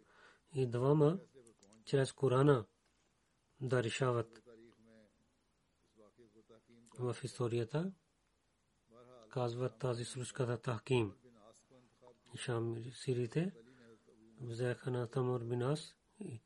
и 0.55 0.67
двама 0.67 1.19
чрез 1.85 2.13
Корана 2.13 2.67
да 3.61 3.83
решават 3.83 4.43
в 6.99 7.17
историята. 7.23 7.93
Казват 9.33 9.79
тази 9.79 10.05
случката 10.05 10.59
Тахким. 10.59 11.13
Шам 12.37 12.85
сирите 12.95 13.53
взеха 14.41 14.91
на 14.91 15.07
Тамур 15.07 15.45
бин 15.45 15.63
Ас 15.63 15.95
и 16.21 16.41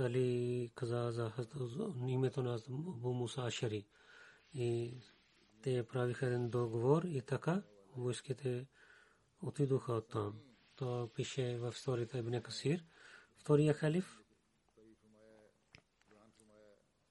Али 0.00 0.70
каза 0.74 1.10
за 1.12 1.32
името 2.06 2.42
на 2.42 2.54
Абу 2.54 3.12
Муса 3.12 3.42
Ашари. 3.42 3.86
И 4.54 4.94
те 5.62 5.86
правиха 5.86 6.26
един 6.26 6.50
договор 6.50 7.02
и 7.02 7.22
така 7.22 7.62
войските 7.96 8.66
отидоха 9.42 9.92
от 9.92 10.08
там. 10.08 10.40
То 10.76 11.10
пише 11.14 11.58
в 11.58 11.72
историята 11.76 12.18
Ибн 12.18 12.40
Касир. 12.42 12.84
Втория 13.36 13.74
халиф 13.74 14.20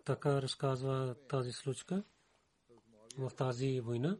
така 0.05 0.41
разказва 0.41 1.15
тази 1.29 1.51
случка 1.51 2.03
в 3.17 3.31
тази 3.37 3.79
война 3.79 4.17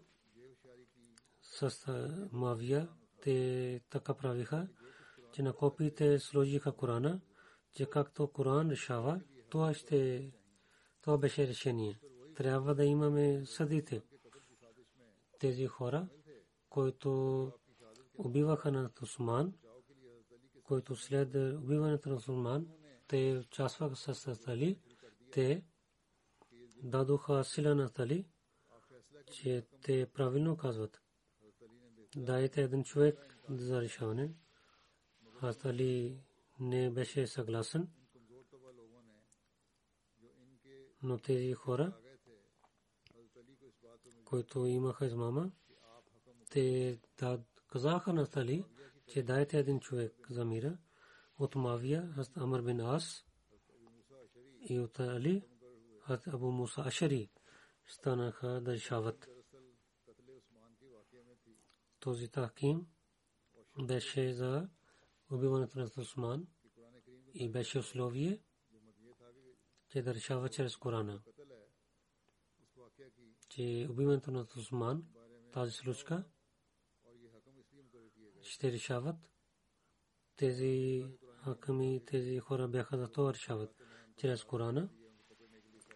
с 1.56 1.88
Мавия. 2.32 2.90
Те 3.22 3.82
така 3.90 4.14
правиха, 4.14 4.68
че 5.34 5.44
на 5.44 5.54
копиите 5.54 6.20
сложиха 6.20 6.72
Корана, 6.72 7.22
че 7.72 7.86
както 7.86 8.28
Коран 8.28 8.70
решава, 8.70 9.22
това 9.50 9.74
ще 9.74 10.32
това 11.02 11.18
беше 11.18 11.48
решение. 11.48 12.00
Трябва 12.36 12.76
да 12.76 12.86
имаме 12.86 13.46
съдите. 13.46 14.02
Тези 15.40 15.68
хора, 15.68 16.08
които 16.70 17.52
убиваха 18.18 18.72
на 18.72 18.90
Тусман, 18.90 19.54
които 20.64 20.96
след 20.96 21.36
убиването 21.36 22.10
на 22.10 22.16
Тусман, 22.16 22.68
те 23.08 23.38
участваха 23.38 23.96
с 23.96 24.36
Тали, 24.46 24.80
те 25.32 25.66
дадоха 26.84 27.44
сила 27.44 27.76
на 27.76 27.90
Тали, 27.90 28.28
че 29.32 29.68
те 29.82 30.06
правилно 30.14 30.58
казват. 30.58 31.05
Дайте 32.16 32.62
един 32.62 32.84
човек 32.84 33.38
за 33.50 33.82
решаване. 33.82 34.36
Аз 35.42 35.66
Али 35.66 36.20
не 36.60 36.90
беше 36.90 37.28
съгласен. 37.28 37.88
Но 41.04 41.18
тези 41.18 41.54
хора, 41.54 41.94
които 44.26 44.66
имаха 44.66 45.06
измама, 45.06 45.52
те 46.50 47.00
казаха 47.68 48.14
на 48.14 48.28
Тали, 48.28 48.66
че 49.08 49.24
дайте 49.24 49.60
един 49.60 49.80
човек 49.80 50.14
за 50.30 50.46
мира 50.46 50.78
от 51.40 51.56
Мавия, 51.56 52.14
аз 52.18 52.38
Амр 52.38 52.62
бин 52.62 52.82
Ас 52.82 53.26
и 54.70 54.80
от 54.80 55.00
Али, 55.00 55.48
аз 56.06 56.28
Абу 56.28 56.52
Муса 56.52 56.82
Ашари 56.82 57.30
станаха 57.88 58.62
да 58.62 58.74
решават. 58.74 59.35
Този 62.06 62.28
тахким 62.28 62.88
беше 63.84 64.34
за 64.34 64.70
убиването 65.32 65.80
на 65.80 65.90
Усман 65.98 66.48
и 67.34 67.52
беше 67.52 67.80
условие, 67.80 68.42
че 69.90 70.02
да 70.02 70.14
решава 70.14 70.50
чрез 70.50 70.78
Корана. 70.78 71.22
Че 73.50 73.88
убиването 73.90 74.32
на 74.32 74.48
Усман, 74.58 75.06
тази 75.54 75.72
случка, 75.72 76.24
ще 78.42 78.72
решават. 78.72 79.16
Тези 80.36 81.06
хаками, 81.44 82.06
тези 82.06 82.40
хора 82.40 82.68
бяха 82.68 82.98
за 82.98 83.12
това 83.12 83.34
решават 83.34 83.76
чрез 84.18 84.44
Корана, 84.44 84.90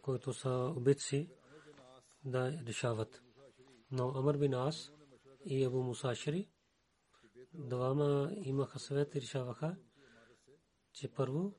които 0.02 0.34
са 0.34 0.74
убитци 0.78 1.30
да 2.26 2.52
решават. 2.52 3.22
Но 3.91 4.10
Амар 4.15 4.38
бин 4.38 4.54
Ас 4.54 4.91
и 5.45 5.63
Абу 5.63 5.84
Мусашри 5.84 6.49
двама 7.54 8.32
имаха 8.36 8.80
съвет 8.80 9.15
и 9.15 9.21
решаваха, 9.21 9.78
че 10.93 11.13
първо 11.13 11.54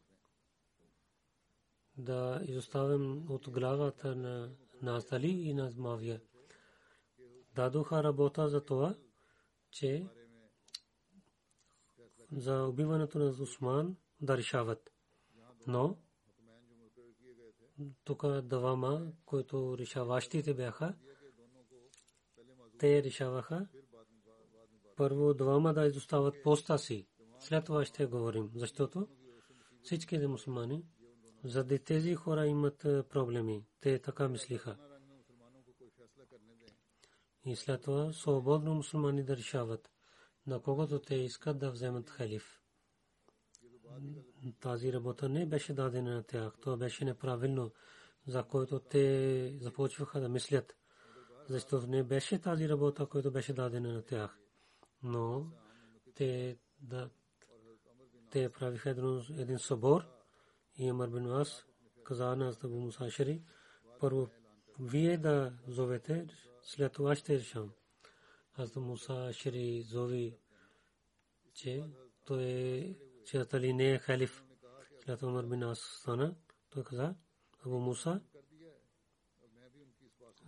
да 1.96 2.40
изоставим 2.44 3.30
от 3.30 3.50
главата 3.50 4.16
на 4.16 4.52
Назали 4.82 5.28
и 5.28 5.54
на 5.54 5.72
Мавия. 5.76 6.20
Дадоха 7.54 8.04
работа 8.04 8.48
за 8.48 8.64
това, 8.64 8.94
че 9.70 10.06
за 12.32 12.64
убиването 12.64 13.18
на 13.18 13.24
Усман 13.24 13.96
да 14.20 14.36
решават. 14.36 14.92
Но 15.66 15.98
тук 18.04 18.40
двама, 18.42 19.12
които 19.24 19.78
решаващите 19.78 20.54
бяха, 20.54 20.94
те 22.80 23.02
решаваха 23.02 23.66
първо 24.96 25.34
двама 25.34 25.74
да 25.74 25.86
изостават 25.86 26.42
поста 26.42 26.78
си. 26.78 27.08
След 27.38 27.64
това 27.64 27.84
ще 27.84 28.06
говорим, 28.06 28.50
защото 28.54 29.08
всички 29.82 30.18
мусулмани, 30.18 30.84
заради 31.44 31.78
тези 31.78 32.14
хора 32.14 32.46
имат 32.46 32.78
проблеми. 33.08 33.64
Те 33.80 33.98
така 33.98 34.28
мислиха. 34.28 34.76
И 37.44 37.56
след 37.56 37.82
това 37.82 38.12
свободно 38.12 38.74
мусулмани 38.74 39.24
да 39.24 39.36
решават 39.36 39.90
на 40.46 40.62
когото 40.62 40.98
те 40.98 41.14
искат 41.14 41.58
да 41.58 41.70
вземат 41.70 42.10
халиф. 42.10 42.60
Тази 44.60 44.92
работа 44.92 45.28
не 45.28 45.46
беше 45.46 45.74
дадена 45.74 46.14
на 46.14 46.22
тях. 46.22 46.52
Това 46.60 46.76
беше 46.76 47.04
неправилно, 47.04 47.72
за 48.26 48.42
който 48.42 48.80
те 48.80 49.58
започваха 49.60 50.20
да 50.20 50.28
мислят. 50.28 50.79
Защото 51.50 51.86
не 51.86 52.02
беше 52.02 52.38
тази 52.38 52.68
работа, 52.68 53.06
която 53.06 53.30
беше 53.30 53.52
дадена 53.52 53.92
на 53.92 54.02
тях. 54.02 54.38
Но 55.02 55.46
те 56.14 56.58
да 56.80 57.10
те 58.30 58.52
правиха 58.52 58.90
един, 58.90 59.22
един 59.38 59.58
събор 59.58 60.04
и 60.78 60.88
Амар 60.88 61.08
бин 61.08 61.30
Ас 61.30 61.66
каза 62.04 62.36
на 62.36 62.48
Азтабу 62.48 62.80
Мусашери 62.80 63.42
първо 64.00 64.28
вие 64.80 65.18
да 65.18 65.52
зовете, 65.68 66.26
след 66.62 66.92
това 66.92 67.16
ще 67.16 67.38
решам. 67.38 67.72
Азтабу 68.58 68.86
Мусашери 68.86 69.82
зови 69.82 70.38
че 71.54 71.84
той 72.24 72.42
е, 72.42 72.96
че 73.26 73.46
Али 73.52 73.72
не 73.72 73.92
е 73.92 73.98
халиф. 73.98 74.44
След 75.04 75.22
Умар 75.22 75.44
бин 75.44 75.62
Ас 75.62 75.78
стана, 75.78 76.34
той 76.70 76.84
каза, 76.84 77.14
Абу 77.66 77.78
Муса, 77.78 78.20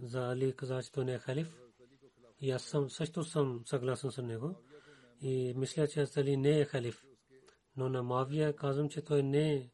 за 0.03 0.21
Али 0.21 0.57
каза, 0.57 0.83
че 0.83 0.93
той 0.93 1.05
не 1.05 1.15
е 1.15 1.19
халиф. 1.19 1.59
И 2.41 2.51
аз 2.51 2.63
съм, 2.63 2.91
също 2.91 3.25
съм 3.25 3.63
съгласен 3.67 4.11
с 4.11 4.23
него. 4.23 4.57
И 5.21 5.55
мисля, 5.57 5.89
че 5.89 6.07
Али 6.17 6.37
не 6.37 6.61
е 6.61 6.65
халиф. 6.65 7.05
Но 7.77 7.89
на 7.89 8.03
Мавия 8.03 8.57
казвам, 8.57 8.89
че 8.89 9.03
той 9.03 9.23
не 9.23 9.55
е, 9.55 9.71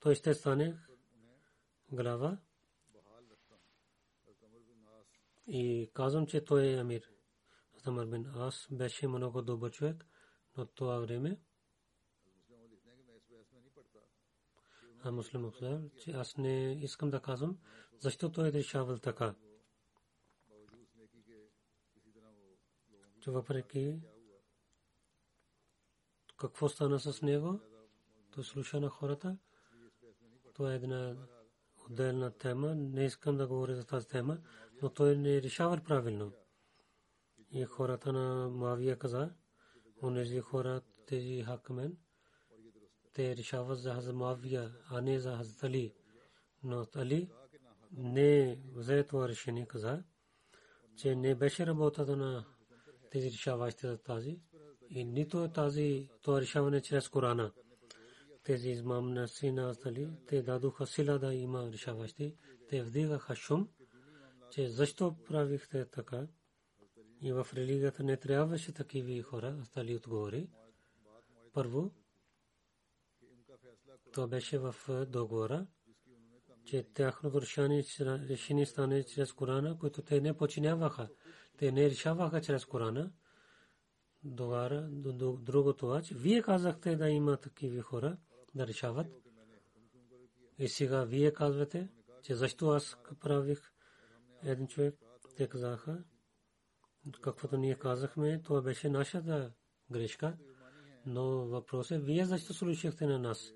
той 0.00 0.14
ще 0.14 0.34
стане 0.34 0.78
глава. 1.92 2.38
И 5.46 5.90
казвам, 5.94 6.26
че 6.26 6.44
той 6.44 6.66
е 6.66 6.76
амир. 6.76 7.02
Хазрат 7.72 7.86
Амар 7.86 8.06
бин 8.06 8.26
Ас 8.34 8.66
беше 8.70 9.08
много 9.08 9.42
добър 9.42 9.70
човек, 9.70 10.06
но 10.56 10.66
това 10.66 10.98
време 10.98 11.40
а 15.04 15.10
муслим 15.10 15.52
че 16.04 16.10
аз 16.10 16.36
не 16.36 16.72
искам 16.82 17.10
да 17.10 17.20
казвам, 17.20 17.58
защо 17.98 18.32
той 18.32 18.48
е 18.48 18.52
решавал 18.52 18.98
така. 18.98 19.34
Че 23.26 23.30
въпреки 23.30 24.00
какво 26.36 26.68
стана 26.68 27.00
с 27.00 27.22
него, 27.22 27.60
той 28.30 28.44
слуша 28.44 28.80
на 28.80 28.88
хората. 28.88 29.38
Това 30.54 30.72
е 30.72 30.76
една 30.76 31.16
отделна 31.86 32.30
тема. 32.30 32.74
Не 32.74 33.04
искам 33.04 33.36
да 33.36 33.46
говоря 33.46 33.74
за 33.74 33.86
тази 33.86 34.08
тема, 34.08 34.38
но 34.82 34.90
той 34.90 35.16
не 35.16 35.42
решава 35.42 35.80
правилно. 35.84 36.32
И 37.50 37.64
хората 37.64 38.12
на 38.12 38.48
Мавия 38.48 38.98
каза, 38.98 39.34
онези 40.02 40.40
хора, 40.40 40.80
тези 41.06 41.42
хакмен, 41.42 41.96
те 43.12 43.36
решават 43.36 43.78
за 43.78 43.94
Хазрат 43.94 44.14
Мавия, 44.14 44.74
а 44.90 45.00
не 45.00 45.18
за 45.18 45.36
Хазрат 45.36 45.62
Али. 45.62 45.94
Но 46.62 46.86
Али 46.96 47.30
не 47.92 48.60
взе 48.74 49.04
това 49.04 49.28
решение, 49.28 49.66
каза, 49.66 50.04
че 50.96 51.16
не 51.16 51.34
беше 51.34 51.66
работата 51.66 52.16
на 52.16 52.55
тези 53.16 53.30
решаващи 53.30 53.86
за 53.86 53.98
тази 53.98 54.40
и 54.90 55.04
нито 55.04 55.48
тази 55.48 56.08
това 56.22 56.40
решаване 56.40 56.80
чрез 56.80 57.08
Корана. 57.08 57.52
Тези 58.44 58.70
измам 58.70 59.14
на 59.14 59.28
сина 59.28 59.74
Али, 59.86 60.08
те 60.26 60.42
дадоха 60.42 60.86
сила 60.86 61.18
да 61.18 61.34
има 61.34 61.72
решаващи. 61.72 62.36
Те 62.68 62.82
вдигаха 62.82 63.36
шум, 63.36 63.68
че 64.50 64.68
защо 64.68 65.16
правихте 65.24 65.84
така? 65.84 66.26
И 67.22 67.32
в 67.32 67.46
религията 67.54 68.02
не 68.02 68.16
трябваше 68.16 68.72
такива 68.72 69.22
хора, 69.22 69.62
Али 69.76 69.96
отговори. 69.96 70.48
Първо, 71.52 71.90
това 74.12 74.26
беше 74.26 74.58
в 74.58 74.74
договора, 75.08 75.66
че 76.64 76.86
тяхното 76.94 77.40
решение 78.28 78.66
стане 78.66 79.04
чрез 79.04 79.32
Корана, 79.32 79.78
което 79.78 80.02
те 80.02 80.20
не 80.20 80.36
починяваха. 80.36 81.08
Те 81.58 81.72
не 81.72 81.90
решаваха 81.90 82.40
чрез 82.40 82.64
Корана. 82.64 83.12
Договора, 84.24 84.88
друго 85.40 85.72
това, 85.72 86.02
че 86.02 86.14
вие 86.14 86.42
казахте 86.42 86.96
да 86.96 87.08
има 87.08 87.36
такива 87.36 87.82
хора 87.82 88.16
да 88.54 88.66
решават. 88.66 89.06
И 90.58 90.68
сега 90.68 91.04
вие 91.04 91.32
казвате, 91.32 91.88
че 92.22 92.34
защо 92.34 92.70
аз 92.70 92.96
правих 93.20 93.72
един 94.42 94.66
човек. 94.66 94.94
Те 95.36 95.48
казаха, 95.48 96.04
каквото 97.20 97.56
ние 97.56 97.74
казахме, 97.74 98.42
това 98.42 98.62
беше 98.62 98.88
нашата 98.88 99.52
грешка. 99.90 100.36
Но 101.06 101.24
въпросът 101.46 101.98
е, 101.98 102.00
вие 102.00 102.24
защо 102.24 102.54
слушахте 102.54 103.06
на 103.06 103.18
нас? 103.18 103.52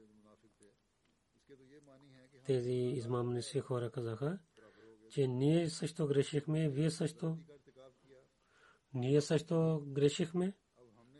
тези 2.50 2.72
измамни 2.72 3.42
хора 3.42 3.90
казаха, 3.90 4.38
че 5.10 5.26
ние 5.26 5.70
също 5.70 6.06
грешихме, 6.06 6.68
вие 6.68 6.90
също. 6.90 7.38
Ние 8.94 9.20
също 9.20 9.84
грешихме 9.86 10.56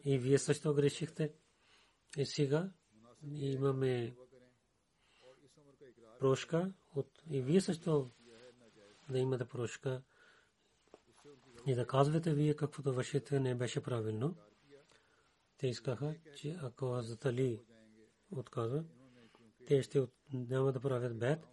и 0.04 0.18
вие 0.18 0.38
също 0.38 0.74
грешихте. 0.74 1.34
И 2.16 2.26
сега 2.26 2.72
имаме 3.32 4.16
прошка 6.18 6.72
от 6.94 7.22
и 7.30 7.42
вие 7.42 7.60
също 7.60 8.10
да 9.10 9.18
имате 9.18 9.44
прошка 9.44 10.02
и 11.66 11.74
да 11.74 11.86
казвате 11.86 12.34
вие 12.34 12.56
каквото 12.56 12.94
вършите 12.94 13.40
не 13.40 13.54
беше 13.54 13.82
правилно. 13.82 14.36
Те 15.56 15.66
искаха, 15.66 16.16
че 16.36 16.58
ако 16.62 16.94
Азат 16.94 17.24
Али 17.24 17.60
отказва, 18.30 18.84
те 19.66 19.82
ще 19.82 20.06
няма 20.32 20.72
да 20.72 20.80
правят 20.80 21.18
бед, 21.18 21.46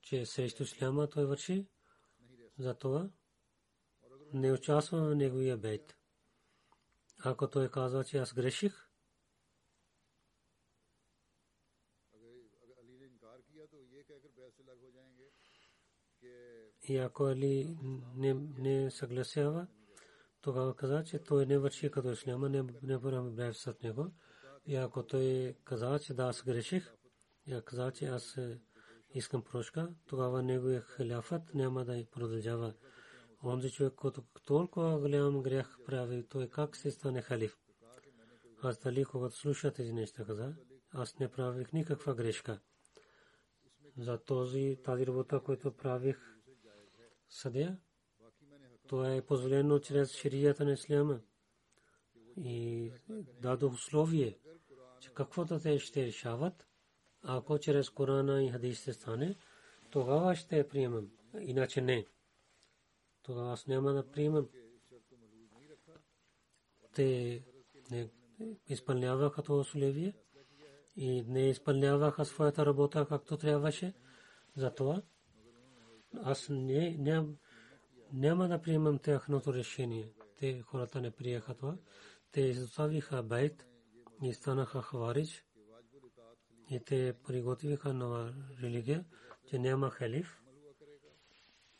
че 0.00 0.26
срещу 0.26 0.62
исляма 0.62 1.08
той 1.08 1.26
върши, 1.26 1.66
затова 2.58 3.10
не 4.32 4.52
участва 4.52 5.00
в 5.00 5.14
неговия 5.14 5.56
бед. 5.56 5.96
Ако 7.24 7.50
той 7.50 7.70
казва, 7.70 8.04
че 8.04 8.18
аз 8.18 8.34
греших, 8.34 8.90
и 16.82 16.96
ако 16.96 17.24
Али 17.24 17.76
не, 18.16 18.34
не 18.34 18.90
съгласява, 18.90 19.66
тогава 20.40 20.76
каза, 20.76 21.04
че 21.04 21.18
той 21.18 21.46
не 21.46 21.58
върши 21.58 21.90
като 21.90 22.12
исляма, 22.12 22.48
не, 22.48 22.62
не 22.82 23.00
правим 23.00 23.36
брев 23.36 23.56
с 23.56 23.74
него. 23.82 24.12
И 24.66 24.76
ако 24.76 25.06
той 25.06 25.56
каза, 25.64 25.98
че 25.98 26.14
да, 26.14 26.22
аз 26.22 26.42
греших, 26.42 26.92
и 27.46 27.60
каза, 27.64 27.92
че 27.92 28.06
аз 28.06 28.36
е, 28.36 28.60
искам 29.14 29.42
прошка, 29.42 29.94
тогава 30.06 30.42
неговия 30.42 30.80
халяфът 30.80 31.54
няма 31.54 31.84
да 31.84 32.04
продължава. 32.10 32.74
Онзи 33.44 33.70
човек, 33.70 33.94
който 33.94 34.22
толкова 34.46 34.98
голям 34.98 35.42
грех 35.42 35.76
прави, 35.86 36.26
той 36.28 36.48
как 36.48 36.76
се 36.76 36.90
стане 36.90 37.22
халиф? 37.22 37.58
Аз 38.62 38.78
дали, 38.78 39.04
когато 39.04 39.36
слуша 39.36 39.72
тези 39.72 39.92
неща, 39.92 40.24
каза, 40.24 40.54
аз 40.92 41.18
не 41.18 41.28
правих 41.28 41.72
никаква 41.72 42.14
грешка. 42.14 42.60
За 43.98 44.18
този, 44.18 44.78
тази 44.84 45.06
работа, 45.06 45.40
която 45.40 45.72
правих 45.72 46.18
съдя, 47.28 47.76
това 48.86 49.14
е 49.14 49.22
позволено 49.22 49.78
чрез 49.78 50.12
ширията 50.12 50.64
на 50.64 50.72
исляма. 50.72 51.20
И 52.36 52.92
дадох 53.40 53.72
условие 53.72 54.38
че 55.00 55.10
каквото 55.14 55.58
те 55.58 55.78
ще 55.78 56.06
решават, 56.06 56.66
ако 57.22 57.58
чрез 57.58 57.90
Корана 57.90 58.44
и 58.44 58.48
хадис 58.48 58.80
се 58.80 58.92
стане, 58.92 59.36
тогава 59.90 60.36
ще 60.36 60.68
приемам. 60.68 61.10
Иначе 61.40 61.80
не. 61.80 62.06
Тогава 63.22 63.52
аз 63.52 63.66
няма 63.66 63.92
да 63.92 64.10
приемам. 64.10 64.48
Те 66.94 67.42
не 67.90 68.10
изпълняваха 68.68 69.42
това 69.42 69.58
условие 69.58 70.14
и 70.96 71.22
не 71.22 71.50
изпълняваха 71.50 72.24
своята 72.24 72.66
работа 72.66 73.06
както 73.08 73.36
трябваше. 73.36 73.94
Затова 74.56 75.02
аз 76.22 76.48
не, 76.48 76.96
не, 76.98 77.26
няма 78.12 78.48
да 78.48 78.62
приемам 78.62 78.98
тяхното 78.98 79.54
решение. 79.54 80.12
Те 80.38 80.62
хората 80.62 81.00
не 81.00 81.10
приеха 81.10 81.54
това. 81.54 81.76
Те 82.32 82.40
изоставиха 82.40 83.22
байт 83.22 83.66
и 84.22 84.34
станаха 84.34 84.82
хаварич 84.82 85.44
и 86.70 86.80
те 86.84 87.14
приготвиха 87.26 87.94
нова 87.94 88.34
религия, 88.62 89.04
че 89.46 89.58
няма 89.58 89.90
халиф 89.90 90.39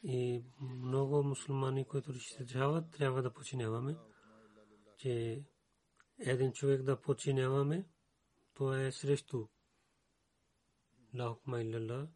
и 0.02 0.44
много 0.60 1.22
мусулмани, 1.22 1.84
които 1.84 2.14
решават, 2.40 2.90
трябва 2.90 3.22
да 3.22 3.32
починяваме, 3.32 3.96
че 4.96 5.44
един 6.18 6.52
човек 6.52 6.82
да 6.82 7.00
починяваме, 7.00 7.88
то 8.54 8.74
е 8.74 8.92
срещу 8.92 9.46
лахукма 11.14 11.58
иллалlah. 11.58 12.08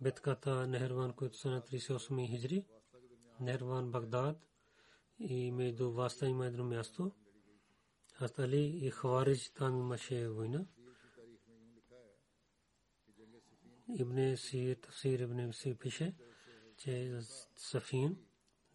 битката 0.00 0.66
Нехерван, 0.66 1.12
който 1.12 1.36
са 1.36 1.50
на 1.50 1.62
38 1.62 2.28
хиджри, 2.28 2.66
Нехерван 3.40 3.90
Багдад, 3.90 4.36
и 5.18 5.52
между 5.52 5.92
Васта 5.92 6.28
има 6.28 6.46
едно 6.46 6.64
място. 6.64 7.12
Астали 8.20 8.86
и 8.86 8.90
Хаварич 8.90 9.50
там 9.50 9.78
имаше 9.78 10.28
война. 10.28 10.66
Ибн 13.98 14.36
Сир, 14.36 14.76
Тафсир 14.76 15.20
Ибн 15.20 15.52
Сир 15.52 15.78
пише, 15.78 16.14
че 16.76 17.20
Сафин 17.56 18.16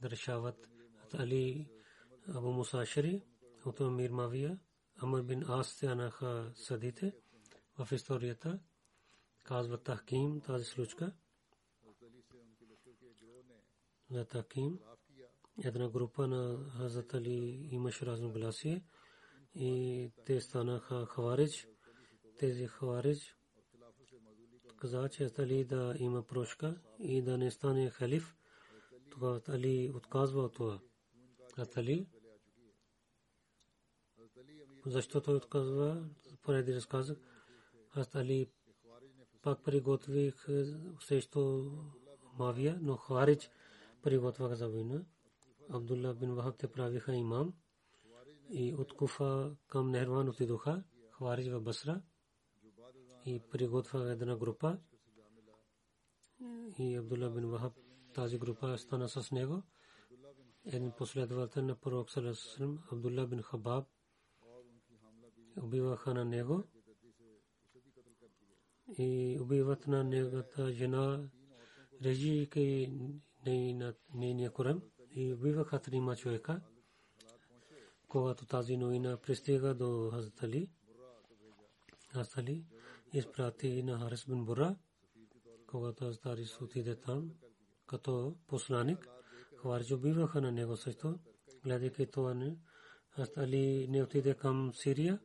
да 0.02 0.10
решават 0.10 0.70
Али 1.14 1.70
Абу 2.28 2.52
Мусашари, 2.52 3.24
от 3.66 3.82
Амир 3.82 4.10
Мавия, 4.10 4.60
Амр 4.96 5.24
бин 5.24 5.44
Ас 5.48 5.68
се 5.68 5.86
анаха 5.86 6.52
съдите 6.56 7.14
в 7.78 7.92
историята. 7.92 8.60
Казва 9.44 9.78
Тахким 9.78 10.42
тази 10.42 10.66
случка. 10.66 11.14
За 14.10 14.26
Тахким 14.26 14.80
една 15.64 15.90
група 15.90 16.28
на 16.28 16.70
Хазрат 16.78 17.14
Али 17.14 17.70
имаше 17.72 18.06
разногласие 18.06 18.84
и 19.56 20.12
те 20.26 20.42
станаха 20.42 21.06
хаварич. 21.06 21.68
Тези 22.38 22.68
хаварич 22.68 23.36
каза, 24.78 25.10
че 25.10 25.32
Али 25.40 25.66
да 25.66 25.96
има 26.00 26.24
прошка 26.24 26.82
и 27.00 27.22
да 27.22 27.38
не 27.38 27.52
стане 27.52 27.90
халиф. 27.90 28.36
Тогава 29.12 29.42
Али 29.50 29.92
отказва 29.96 30.42
от 30.42 30.54
това. 30.54 30.80
Али 31.78 32.08
защо 34.86 35.22
той 35.22 35.36
отказва? 35.36 36.10
Поради 36.42 36.76
разказах. 36.76 37.18
Аз 37.92 38.16
Али 38.16 38.48
пак 39.42 39.64
приготвих 39.64 40.46
срещу 41.00 41.72
Мавия, 42.38 42.80
но 42.82 42.98
Харидж 42.98 43.50
приготвяха 44.02 44.56
за 44.56 44.70
война. 44.70 45.06
Абдулла 45.70 46.14
бин 46.14 46.34
Вахаб 46.34 46.58
те 46.58 46.68
правиха 46.68 47.16
имам 47.16 47.54
и 48.50 48.74
от 48.74 48.94
Куфа 48.94 49.56
към 49.68 49.92
Нерван 49.92 50.30
отидоха, 50.30 50.84
Харидж 51.12 51.50
в 51.50 51.62
Басра 51.62 52.02
и 53.26 53.42
приготвяха 53.52 54.12
една 54.12 54.36
група 54.36 54.78
и 56.80 56.96
Абдулла 56.96 57.30
бин 57.30 57.50
Вахаб 57.50 57.74
тази 58.14 58.38
група 58.38 58.78
стана 58.78 59.10
с 59.10 59.32
него. 59.32 59.64
Един 60.66 60.92
последовател 60.92 61.64
на 61.64 61.76
пророк 61.76 62.12
Салесалам, 62.12 62.84
Абдулла 62.92 63.28
бин 63.28 63.42
Хабаб, 63.42 63.88
убиваха 65.58 66.14
на 66.14 66.26
него 66.26 66.64
и 68.98 69.38
убиват 69.42 69.88
на 69.88 70.04
неговата 70.04 70.74
жена, 70.74 71.30
режийки 72.04 72.94
нейния 74.14 74.52
Коран 74.52 74.82
и 75.12 75.34
убиваха 75.34 75.80
трима 75.80 76.16
човека. 76.16 76.62
Когато 78.08 78.46
тази 78.46 78.78
новина 78.78 79.18
пристига 79.18 79.74
до 79.74 80.10
Хазрат 80.12 80.44
Али, 80.44 80.72
Хазрат 82.14 82.38
Али 82.38 82.66
изпрати 83.14 83.84
на 83.84 84.00
Харис 84.00 84.26
бин 84.26 84.46
Бура, 84.46 84.76
когато 85.68 86.14
Али 86.26 86.46
отиде 86.62 86.96
там, 86.96 87.32
като 87.88 88.36
посланик, 88.48 89.10
Хварж 89.58 89.92
убиваха 89.92 90.42
на 90.42 90.52
него 90.52 90.78
също, 90.78 91.20
гледайки 91.64 92.08
това 92.08 92.34
не. 92.34 92.58
Хазрат 93.10 93.38
Али 93.38 93.88
не 93.90 94.04
отиде 94.04 94.34
към 94.34 94.72
Сирия, 94.74 95.20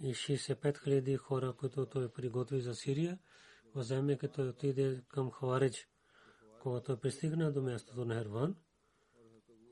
и 0.00 0.14
65 0.14 0.82
хиляди 0.82 1.16
хора, 1.16 1.52
които 1.52 1.86
той 1.86 2.08
приготви 2.08 2.60
за 2.60 2.74
Сирия, 2.74 3.18
въземе 3.74 4.18
като 4.18 4.48
отиде 4.48 5.02
към 5.08 5.30
Хаваридж, 5.30 5.88
когато 6.62 7.00
пристигна 7.00 7.52
до 7.52 7.62
мястото 7.62 8.04
на 8.04 8.14
Херван 8.14 8.56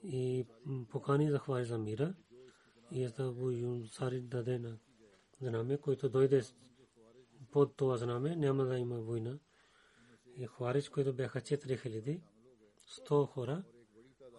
и 0.05 0.47
покани 0.91 1.31
за 1.31 1.39
Хаваридж 1.39 1.69
за 1.69 1.79
мира 1.79 2.15
и 2.91 3.09
за 3.09 3.27
Абу 3.27 3.51
Юнсари 3.51 4.21
даде 4.21 4.59
на 4.59 4.79
знаме, 5.43 5.79
който 5.79 6.09
дойде 6.09 6.43
под 7.51 7.77
това 7.77 7.97
знаме, 7.97 8.37
няма 8.37 8.65
да 8.65 8.79
има 8.79 9.01
война. 9.01 9.39
И 10.37 10.47
Хаваридж, 10.47 10.89
които 10.89 11.15
бяха 11.15 11.41
4000, 11.41 12.23
100 13.07 13.27
хора, 13.27 13.65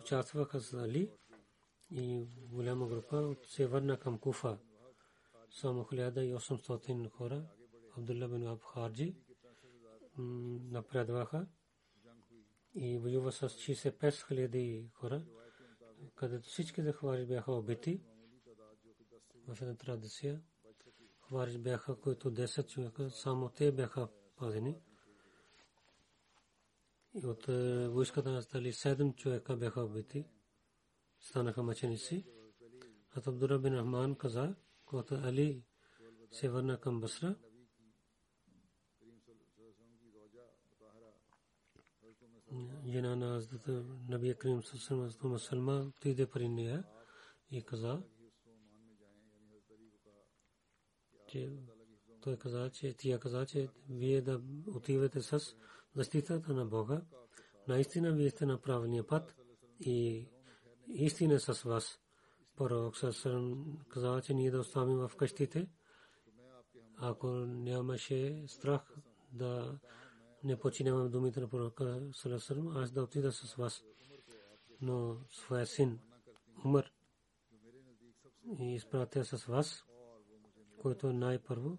участваха 0.01 0.59
с 0.59 0.73
Али 0.73 1.11
и 1.91 2.27
голяма 2.51 2.87
група 2.87 3.35
се 3.47 3.67
върна 3.67 3.99
към 3.99 4.19
Куфа 4.19 4.57
само 5.53 5.83
1800 5.83 7.09
хора, 7.09 7.45
Абдулла 7.97 8.27
бин 8.27 8.47
Аб 8.47 8.61
напредваха 10.71 11.47
и 12.75 12.97
воюва 12.97 13.31
с 13.31 13.49
65 13.49 14.27
хиляди 14.27 14.89
хора, 14.93 15.25
където 16.15 16.49
всички 16.49 16.81
захвари 16.81 17.25
бяха 17.25 17.51
убити 17.51 18.01
в 19.47 19.61
една 19.61 19.75
традиция. 19.75 20.41
Хвариш 21.33 21.57
бяха, 21.57 21.95
които 21.95 22.31
10 22.31 22.67
човека, 22.67 23.09
само 23.09 23.49
те 23.49 23.71
бяха 23.71 24.07
пазени. 24.35 24.81
И 27.13 27.25
от 27.25 27.45
войската 27.93 28.31
на 28.31 28.41
стали 28.41 28.73
7 28.73 29.15
човека 29.15 29.57
бяха 29.57 29.81
убити. 29.81 30.25
Станаха 31.19 31.63
мъченици. 31.63 32.25
А 33.15 33.21
Абдура 33.29 33.59
бин 33.59 33.79
Ахман 33.79 34.15
каза, 34.15 34.55
когато 34.85 35.15
Али 35.15 35.63
се 36.31 36.49
върна 36.49 36.79
към 36.79 37.01
Басра, 37.01 37.35
жена 42.85 43.15
на 43.15 43.41
Наби 44.07 44.35
Крим 44.35 44.63
Сусалма 44.63 45.39
Салма 45.39 45.79
отиде 45.81 46.27
при 46.27 46.49
нея 46.49 46.83
и 47.51 47.63
каза, 47.63 48.03
че 51.33 51.49
той 52.21 52.37
каза, 52.37 52.69
че 52.69 52.93
тя 52.93 53.19
каза, 53.19 53.45
че 53.45 53.69
вие 53.89 54.21
да 54.21 54.41
отивате 54.67 55.21
с 55.21 55.55
защитата 55.95 56.53
на 56.53 56.65
Бога. 56.65 57.01
Наистина 57.67 58.11
вие 58.11 58.29
сте 58.29 58.45
на 58.45 58.61
правилния 58.61 59.07
път 59.07 59.35
и 59.79 60.27
истина 60.87 61.39
с 61.39 61.63
вас 61.63 61.99
пророк 62.55 62.97
Сасран 62.97 63.77
каза, 63.89 64.21
че 64.21 64.33
ние 64.33 64.51
да 64.51 64.59
оставим 64.59 64.97
в 64.97 65.11
къщите. 65.17 65.67
Ако 66.97 67.27
нямаше 67.45 68.43
страх 68.47 68.95
да 69.31 69.79
не 70.43 70.59
починявам 70.59 71.11
думите 71.11 71.39
на 71.39 71.49
пророка 71.49 72.01
Сасран, 72.13 72.77
аз 72.77 72.91
да 72.91 73.03
отида 73.03 73.31
с 73.31 73.55
вас. 73.55 73.83
Но 74.81 75.17
своя 75.29 75.65
син 75.65 75.99
умър 76.65 76.93
и 78.59 78.73
изпратя 78.75 79.25
с 79.25 79.45
вас, 79.45 79.85
който 80.83 81.07
е 81.07 81.13
най-първо. 81.13 81.77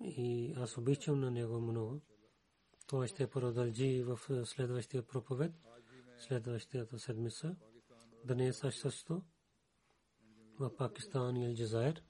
И 0.00 0.54
аз 0.56 0.78
обичам 0.78 1.20
на 1.20 1.30
него 1.30 1.60
много. 1.60 2.00
Той 2.86 3.08
ще 3.08 3.30
продължи 3.30 4.02
в 4.02 4.20
следващия 4.44 5.06
проповед, 5.06 5.52
следващата 6.18 6.98
седмица 6.98 7.56
днес 8.24 8.56
също 8.70 9.22
в 10.58 10.76
Пакистан 10.76 11.36
и 11.36 11.46
Алджазайр. 11.46 12.02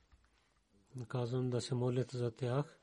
Казвам 1.09 1.51
да 1.51 1.61
се 1.61 1.75
молят 1.75 2.11
за 2.11 2.31
тях. 2.31 2.81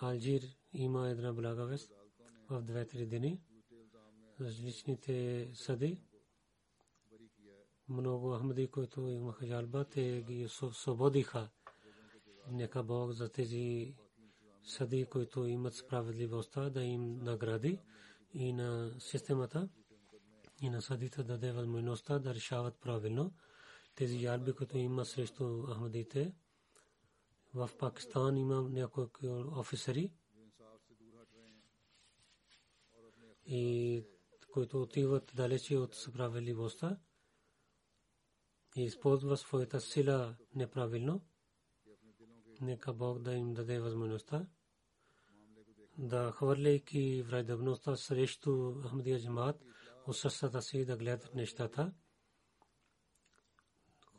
Алжир 0.00 0.42
има 0.72 1.08
една 1.08 1.32
блага 1.32 1.66
вест 1.66 1.92
в 2.50 2.62
две-три 2.62 3.06
дни. 3.06 3.40
Различните 4.40 5.50
съди. 5.54 6.07
Много 7.88 8.36
ахмади, 8.38 8.66
които 8.66 9.08
имаха 9.08 9.46
жалба, 9.46 9.84
те 9.84 10.22
ги 10.22 10.48
свободиха. 10.72 11.48
Нека 12.50 12.82
Бог 12.82 13.12
за 13.12 13.28
тези 13.28 13.94
съди, 14.62 15.06
които 15.10 15.46
имат 15.46 15.74
справедливостта, 15.74 16.70
да 16.70 16.84
им 16.84 17.18
награди 17.18 17.78
и 18.34 18.52
на 18.52 18.94
системата 18.98 19.68
и 20.62 20.70
на 20.70 20.82
съдите 20.82 21.22
даде 21.22 21.52
възможността 21.52 22.18
да 22.18 22.34
решават 22.34 22.80
правилно 22.80 23.32
тези 23.94 24.22
ярби, 24.22 24.52
които 24.52 24.78
има 24.78 25.04
срещу 25.04 25.62
Ахмадите. 25.62 26.34
В 27.54 27.70
Пакистан 27.78 28.36
има 28.36 28.62
някои 28.62 29.06
офисери 29.56 30.12
и 33.46 34.04
които 34.52 34.82
отиват 34.82 35.32
далече 35.34 35.76
от 35.76 35.94
справедливостта 35.94 36.98
и 38.78 38.84
използват 38.84 39.40
своята 39.40 39.80
сила 39.80 40.36
неправилно. 40.54 41.20
Нека 42.60 42.92
Бог 42.92 43.18
да 43.18 43.34
им 43.34 43.54
даде 43.54 43.80
възможността 43.80 44.46
да 45.98 46.32
хвърляйки 46.32 47.22
враждебността 47.22 47.96
срещу 47.96 48.82
Ахмадия 48.82 49.20
джамаат, 49.20 49.64
от 50.06 50.16
сърцата 50.16 50.62
си 50.62 50.84
да 50.84 50.96
гледат 50.96 51.34
нещата. 51.34 51.92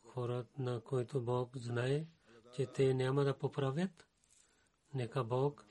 Хората, 0.05 0.61
на 0.61 0.81
които 0.81 1.21
Бог 1.21 1.57
знае, 1.57 2.07
че 2.55 2.65
те 2.65 2.93
няма 2.93 3.23
да 3.23 3.37
поправят, 3.37 4.07
нека 4.93 5.23
Бог 5.23 5.65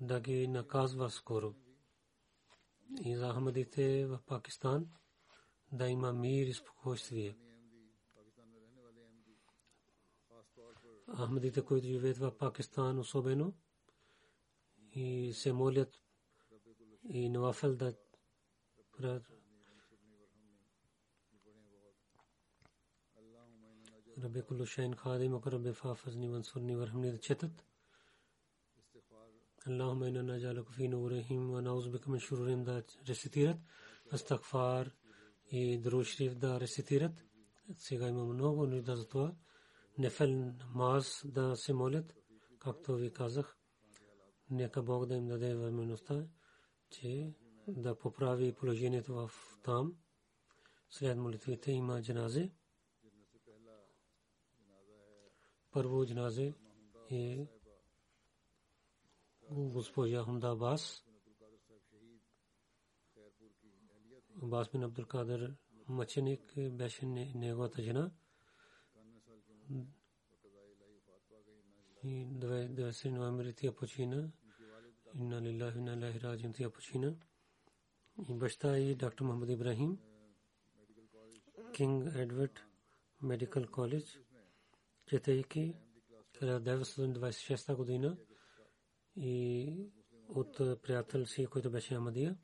да 0.00 0.20
ги 0.20 0.48
наказва 0.48 1.10
скоро. 1.10 1.54
И 3.04 3.16
за 3.16 3.32
Ахмадите 3.32 4.06
в 4.06 4.20
Пакистан 4.26 4.86
да 5.71 5.87
има 5.87 6.13
мир 6.13 6.47
и 6.47 6.53
спокойствие. 6.53 7.37
Ахмадите, 11.07 11.61
които 11.61 11.87
живеят 11.87 12.17
в 12.17 12.37
Пакистан 12.37 12.99
особено 12.99 13.53
и 14.91 15.33
се 15.33 15.53
молят 15.53 16.01
и 17.09 17.29
Навафел 17.29 17.75
да 17.75 17.93
Rabbi 24.23 24.41
kullu 24.47 24.65
shayin 24.65 24.93
khadim 24.95 25.31
wa 25.33 25.41
rabbi 25.51 25.71
fafazni 25.73 26.27
wansurni 26.29 26.75
warhamni 26.79 27.11
da 27.11 27.19
chetat 27.27 27.51
اللهم 29.67 30.03
إنا 30.03 30.21
نجعلك 30.21 30.69
في 30.69 30.87
نورهم 30.87 31.49
ونعوذ 31.49 31.89
بك 31.89 32.07
من 32.07 32.19
شرورهم 32.19 32.63
دا 32.63 32.83
رسيتيرت 33.09 33.59
استغفار 34.13 34.91
и 35.50 35.78
друг 35.78 36.04
да 36.20 36.60
рецитират. 36.60 37.24
Сега 37.76 38.08
има 38.08 38.24
много 38.24 38.66
нужда 38.66 38.96
за 38.96 39.08
това. 39.08 39.34
Нефел 39.98 40.52
маз 40.74 41.22
да 41.24 41.56
се 41.56 41.72
молят, 41.72 42.14
както 42.58 42.94
ви 42.94 43.12
казах. 43.12 43.56
Нека 44.50 44.82
Бог 44.82 45.06
да 45.06 45.14
им 45.14 45.26
даде 45.26 45.54
възможността 45.54 46.26
че 46.90 47.34
да 47.68 47.98
поправи 47.98 48.52
положението 48.52 49.14
в 49.14 49.30
там. 49.62 49.96
След 50.90 51.18
молитвите 51.18 51.72
има 51.72 52.02
джаназе. 52.02 52.52
Първо 55.70 56.06
джаназе 56.06 56.54
е 57.10 57.46
госпожа 59.50 60.22
Хунда 60.22 60.48
Абас. 60.48 61.04
Абас 64.42 64.68
бин 64.70 64.82
Абдул 64.82 65.04
Кадър 65.04 65.54
мъченик 65.88 66.54
беше 66.70 67.06
неговата 67.06 67.82
жена. 67.82 68.10
И 72.04 72.26
20 72.26 73.10
ноември 73.10 73.54
тя 73.54 73.72
почина. 73.72 74.32
Инна 75.14 75.42
лиллахи 75.42 75.78
инна 75.78 75.92
илайхи 75.92 76.20
раджиун 76.20 76.52
тя 76.52 76.70
почина. 76.70 77.14
И 78.28 78.34
баща 78.34 78.78
и 78.78 78.94
доктор 78.94 79.24
Мохаммад 79.24 79.50
Ибрахим. 79.50 79.98
Кинг 81.74 82.14
Едвард 82.14 82.60
Медикал 83.22 83.66
коледж, 83.66 84.18
четейки 85.06 85.74
1926 86.42 87.74
година 87.74 88.16
и 89.16 89.74
от 90.28 90.56
приятел 90.82 91.26
си, 91.26 91.46
който 91.46 91.70
беше 91.70 91.94
Амадия. 91.94 92.36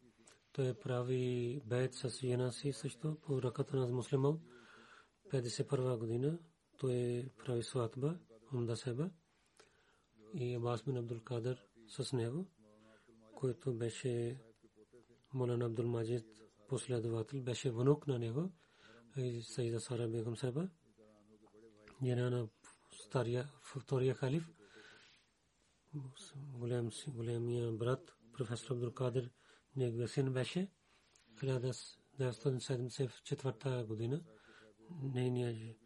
Той 0.57 0.75
прави 0.75 1.61
бед 1.67 1.95
с 1.95 2.09
жена 2.21 2.53
си 2.53 2.73
също 2.73 3.17
по 3.21 3.43
ръката 3.43 3.77
на 3.77 3.87
муслиман. 3.87 4.41
51 5.31 5.99
година 5.99 6.39
той 6.79 7.29
прави 7.45 7.63
сватба, 7.63 8.19
Умда 8.55 8.77
Себа 8.77 9.11
и 10.35 10.55
Абас 10.55 10.83
бин 10.83 10.97
Абдул 10.97 11.21
Кадър 11.21 11.63
с 11.89 12.13
него, 12.13 12.47
който 13.35 13.75
беше 13.75 14.41
Молан 15.35 15.63
Абдул 15.63 15.87
Маджид 15.87 16.27
последовател, 16.69 17.43
беше 17.43 17.71
внук 17.71 18.07
на 18.07 18.19
него. 18.19 18.53
И 19.17 19.43
Сайда 19.43 19.81
Сара 19.81 20.09
Бегам 20.09 20.37
Себа, 20.37 20.69
жена 22.05 22.31
на 22.31 22.49
стария, 22.93 23.51
втория 23.63 24.15
халиф, 24.15 24.49
големия 27.09 27.73
брат, 27.73 28.13
професор 28.33 28.75
Абдул 28.75 28.93
Кадир, 28.93 29.31
неговия 29.77 30.09
син 30.09 30.33
беше 30.33 30.71
1974 31.37 33.87
година. 33.87 34.25
Нейният 34.91 35.79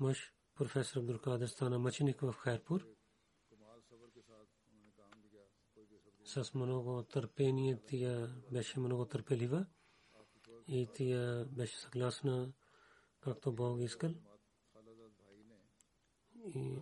мъж, 0.00 0.32
професор 0.54 1.00
Абдул 1.00 1.18
Кадир, 1.18 1.46
стана 1.46 1.78
мъченик 1.78 2.20
в 2.20 2.32
Хайрпур. 2.32 2.88
С 6.24 6.54
много 6.54 7.02
търпение 7.02 7.82
тя 7.86 8.34
беше 8.52 8.80
много 8.80 9.06
търпелива 9.06 9.66
и 10.68 10.88
тя 10.94 11.44
беше 11.44 11.78
съгласна 11.78 12.52
както 13.20 13.52
Бог 13.52 13.80
искал. 13.80 14.10
И, 16.54 16.78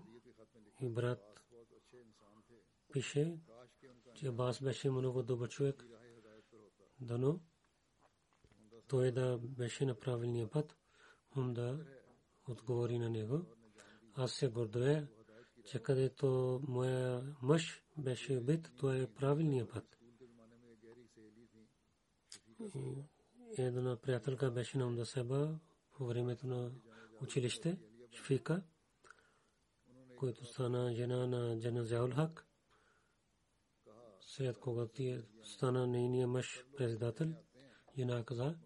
и 0.81 0.89
брат 0.89 1.41
пише, 2.93 3.39
че 4.15 4.27
Абас 4.27 4.63
беше 4.63 4.91
много 4.91 5.23
добър 5.23 5.49
човек. 5.49 5.87
Дано 7.03 7.41
той 8.89 9.11
да 9.11 9.39
беше 9.43 9.85
на 9.85 9.95
правилния 9.95 10.51
път, 10.51 10.77
он 11.37 11.55
да 11.55 11.87
отговори 12.49 12.99
на 12.99 13.11
него. 13.11 13.45
Аз 14.15 14.33
се 14.33 14.49
гордея, 14.49 15.09
че 15.65 15.83
където 15.83 16.61
моя 16.69 17.37
мъж 17.43 17.83
беше 17.99 18.37
убит, 18.37 18.73
това 18.77 18.97
е 18.97 19.07
правилният 19.07 19.71
път. 19.71 19.99
Една 23.59 23.97
приятелка 23.97 24.51
беше 24.51 24.79
на 24.79 24.87
Умдасеба 24.87 25.59
по 25.93 26.07
времето 26.07 26.47
на 26.47 26.73
училище, 27.21 27.79
Шфика, 28.13 28.63
който 30.17 30.45
стана 30.45 30.95
жена 30.95 31.27
на 31.27 31.61
Джана 31.61 31.85
Зяул 31.85 32.11
Хак. 32.11 32.52
След 34.37 34.59
когато 34.59 35.23
стана 35.43 35.87
нейния 35.87 36.29
мъж 36.29 36.65
председател, 36.77 37.35
жена 37.99 38.25
каза, 38.25 38.57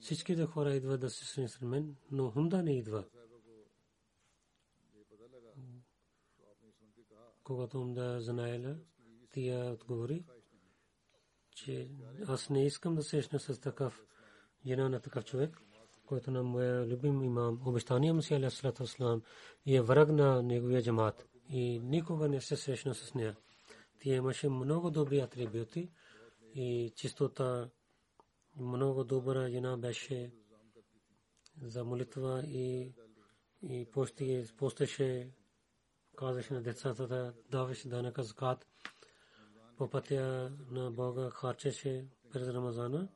всичките 0.00 0.46
хора 0.46 0.74
идват 0.74 1.00
да 1.00 1.10
се 1.10 1.24
срещнат 1.24 1.62
мен, 1.62 1.96
но 2.10 2.30
Хунда 2.30 2.62
не 2.62 2.78
идва. 2.78 3.04
Когато 7.44 7.78
Хунда 7.78 8.20
знаела, 8.20 8.76
тя 9.30 9.70
отговори, 9.72 10.24
че 11.50 11.90
аз 12.26 12.50
не 12.50 12.66
искам 12.66 12.94
да 12.94 13.02
срещна 13.02 13.40
с 13.40 13.60
такъв 13.60 14.04
жена 14.66 14.88
на 14.88 15.00
такъв 15.00 15.24
човек 15.24 15.62
който 16.06 16.30
на 16.30 16.42
моя 16.42 16.86
любим 16.86 17.22
имам, 17.22 17.60
обещания 17.64 18.14
му 18.14 18.22
си 18.22 18.34
алейхиссалату 18.34 18.82
вассалам, 18.82 19.22
и 19.66 19.76
е 19.76 19.82
враг 19.82 20.08
на 20.08 20.42
неговия 20.42 20.82
джамат 20.82 21.28
и 21.48 21.80
никога 21.80 22.28
не 22.28 22.40
се 22.40 22.56
срещна 22.56 22.94
с 22.94 23.14
нея. 23.14 23.36
Тя 24.00 24.14
имаше 24.14 24.48
много 24.48 24.90
добри 24.90 25.20
атрибути 25.20 25.90
и 26.54 26.92
чистота, 26.96 27.70
много 28.56 29.04
добра 29.04 29.50
жена 29.50 29.76
беше 29.76 30.32
за 31.62 31.84
молитва 31.84 32.42
и 32.46 32.94
и 33.62 33.90
пости, 33.92 34.46
постеше, 34.56 35.30
казаше 36.16 36.54
на 36.54 36.62
децата 36.62 37.06
да 37.06 37.34
даваше 37.50 37.88
данъка 37.88 38.22
закат. 38.22 38.66
По 39.76 39.90
пътя 39.90 40.52
на 40.70 40.90
Бога 40.90 41.30
харчеше 41.30 42.08
през 42.32 42.48
Рамазана 42.48 43.08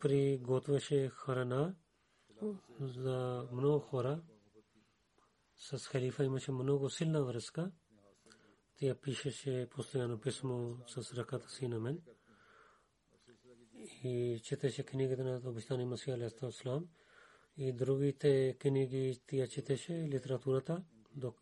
приготвяше 0.00 1.08
храна 1.08 1.74
за 2.80 3.48
много 3.52 3.80
хора. 3.80 4.22
С 5.56 5.78
халифа 5.78 6.24
имаше 6.24 6.52
много 6.52 6.90
силна 6.90 7.24
връзка. 7.24 7.72
Тя 8.80 8.94
пишеше 8.94 9.68
постоянно 9.70 10.20
писмо 10.20 10.76
с 10.86 11.14
ръката 11.14 11.50
си 11.50 11.68
на 11.68 11.80
мен. 11.80 12.02
И 14.04 14.40
четеше 14.44 14.82
книгата 14.82 15.24
на 15.24 15.50
обещания 15.50 15.86
Масия 15.86 16.14
Алейхиссалам. 16.14 16.88
И 17.56 17.72
другите 17.72 18.56
книги 18.58 19.20
тя 19.26 19.46
четеше 19.46 19.92
литературата 19.92 20.84
до 21.16 21.34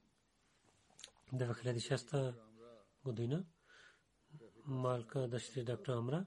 2006 1.35 2.35
година. 3.05 3.47
Малка 4.65 5.29
дъщеря 5.29 5.65
доктор 5.65 5.93
Амра 5.93 6.27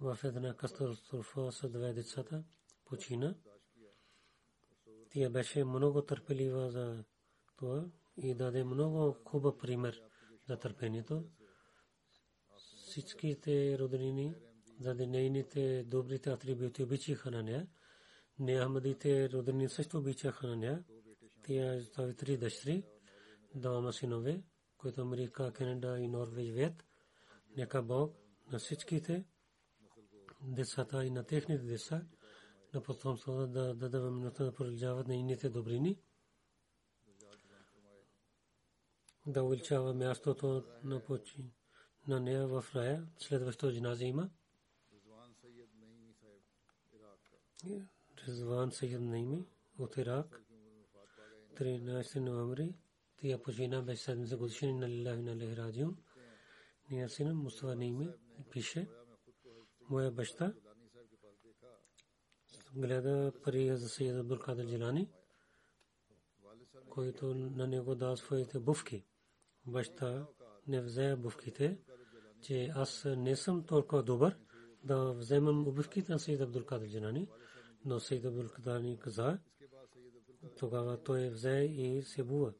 в 0.00 0.18
една 0.24 0.56
катастрофа 0.56 1.52
с 1.52 1.68
две 1.68 1.92
децата 1.92 2.44
почина. 2.84 3.36
Тя 5.10 5.30
беше 5.30 5.64
много 5.64 6.02
търпелива 6.02 6.70
за 6.70 7.04
това 7.56 7.86
и 8.22 8.34
даде 8.34 8.64
много 8.64 9.16
хубав 9.24 9.58
пример 9.58 10.02
за 10.48 10.56
търпението. 10.56 11.24
Всичките 12.86 13.78
роднини 13.78 14.34
заради 14.80 15.06
нейните 15.06 15.84
добрите 15.84 16.30
атрибути 16.30 16.82
обичаха 16.82 17.30
на 17.30 17.42
нея. 17.42 17.66
Неахмадите 18.38 19.30
роднини 19.30 19.68
също 19.68 19.98
обичаха 19.98 20.46
на 20.46 20.56
нея. 20.56 20.84
Тя 21.42 21.76
остави 21.80 22.16
три 22.16 22.36
дъщери, 22.36 22.84
двама 23.54 23.92
синове, 23.92 24.42
които 24.76 25.00
Америка, 25.00 25.52
Канада 25.52 25.98
и 25.98 26.08
Норвеж 26.08 26.50
веят. 26.50 26.84
Нека 27.56 27.82
Бог 27.82 28.16
на 28.52 28.58
всичките 28.58 29.24
децата 30.42 31.04
и 31.04 31.10
на 31.10 31.24
техните 31.24 31.64
деца, 31.64 32.06
на 32.74 32.82
потомството 32.82 33.46
да 33.46 33.74
дадат 33.74 34.12
минута 34.12 34.44
да 34.44 34.52
продължават 34.52 35.08
нейните 35.08 35.48
добрини, 35.48 35.98
да 39.28 39.44
увеличава 39.44 39.94
мястото 39.94 40.64
на 40.84 41.04
почи 41.04 41.52
на 42.08 42.20
нея 42.20 42.48
в 42.48 42.64
рая. 42.74 43.06
Следващото 43.18 43.72
джиназе 43.72 44.04
има. 44.04 44.30
Резван 48.28 48.72
Сайед 48.72 49.00
Наими 49.00 49.46
от 49.78 49.96
Ирак. 49.96 50.42
13 51.54 52.18
ноември. 52.18 52.74
Тя 53.20 53.42
почина 53.42 53.82
беше 53.82 54.10
70 54.10 54.36
годишни 54.36 54.72
на 54.72 54.88
Лилахи 54.88 55.22
на 55.22 55.36
Лехрадиум. 55.36 55.96
Ния 56.90 57.08
сина 57.08 57.34
Мустафа 57.34 57.76
Наими 57.76 58.08
пише 58.50 58.88
моя 59.90 60.10
баща 60.10 60.54
гледа 62.74 63.32
пари 63.44 63.76
за 63.76 63.88
Сейд 63.88 64.16
Абдул 64.16 64.38
Джилани, 64.38 65.10
който 66.90 67.34
на 67.34 67.66
него 67.66 67.94
дал 67.94 68.16
своите 68.16 68.58
бувки. 68.58 69.04
Баща 69.68 70.26
не 70.66 70.80
взе 70.80 71.16
бувките, 71.16 71.78
че 72.40 72.72
аз 72.74 73.04
не 73.04 73.36
съм 73.36 73.66
толкова 73.66 74.02
добър 74.02 74.38
да 74.84 75.12
вземам 75.12 75.64
бувките 75.64 76.12
на 76.12 76.18
Сейд 76.18 76.40
Абдул 76.40 76.64
Кадър 76.64 76.86
Джилани, 76.86 77.28
но 77.84 78.00
Сейд 78.00 78.24
Абдул 78.24 78.48
Кадър 78.48 78.98
каза, 78.98 79.38
тогава 80.58 81.02
той 81.02 81.28
взе 81.28 81.58
и 81.60 82.02
се 82.02 82.24
бува. 82.24 82.52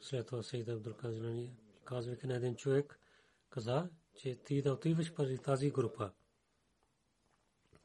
След 0.00 0.26
това 0.26 0.42
Сейд 0.42 0.68
Абдул 0.68 0.94
Кадър 0.94 1.14
Джилани 1.14 1.56
казвайки 1.84 2.26
на 2.26 2.36
един 2.36 2.56
човек, 2.56 3.00
каза, 3.50 3.90
че 4.14 4.36
ти 4.36 4.62
да 4.62 4.72
отиваш 4.72 5.14
пари 5.14 5.38
тази 5.38 5.70
група. 5.70 6.12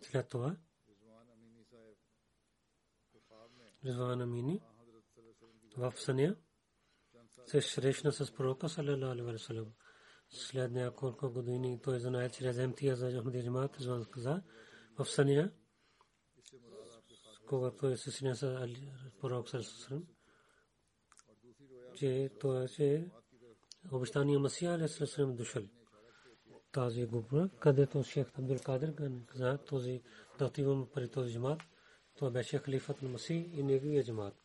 След 0.01 0.29
това 0.29 0.57
Ризван 3.85 4.21
Амини 4.21 4.61
в 5.77 5.93
съня 5.97 6.35
се 7.45 7.61
срещна 7.61 8.11
с 8.11 8.33
пророка 8.33 8.69
саллалаху 8.69 9.29
алейхи 9.29 9.53
ва 9.53 9.65
след 10.29 10.71
няколко 10.71 11.29
години 11.29 11.79
той 11.83 11.99
знае 11.99 12.29
чрез 12.29 12.57
МТА 12.57 12.95
за 12.95 13.11
Ахмадия 13.11 13.43
Джамат, 13.43 13.75
звън 13.79 14.05
каза 14.05 14.41
в 14.99 15.05
Сания, 15.05 15.51
когато 17.47 17.87
е 17.87 17.97
съсинен 17.97 18.35
с 18.35 18.67
пророк 19.21 19.49
Сърсърм, 19.49 20.03
че 21.95 22.29
той 22.39 22.67
е 22.79 23.05
обещания 23.91 24.39
Масия 24.39 24.73
Алисърсърм 24.73 25.35
дошъл. 25.35 25.63
Тази 26.71 27.05
група, 27.05 27.49
където 27.59 28.03
Шейх 28.03 28.39
Абдул 28.39 28.57
Кадир 28.57 28.93
каза 29.27 29.57
този 29.57 30.01
да 30.39 30.45
отивам 30.45 30.89
при 30.93 31.11
този 31.11 31.33
джамат, 31.33 31.61
той 32.15 32.31
беше 32.31 32.57
халифът 32.57 33.01
на 33.01 33.09
Маси 33.09 33.49
и 33.53 33.63
неговия 33.63 34.03
джамат. 34.03 34.42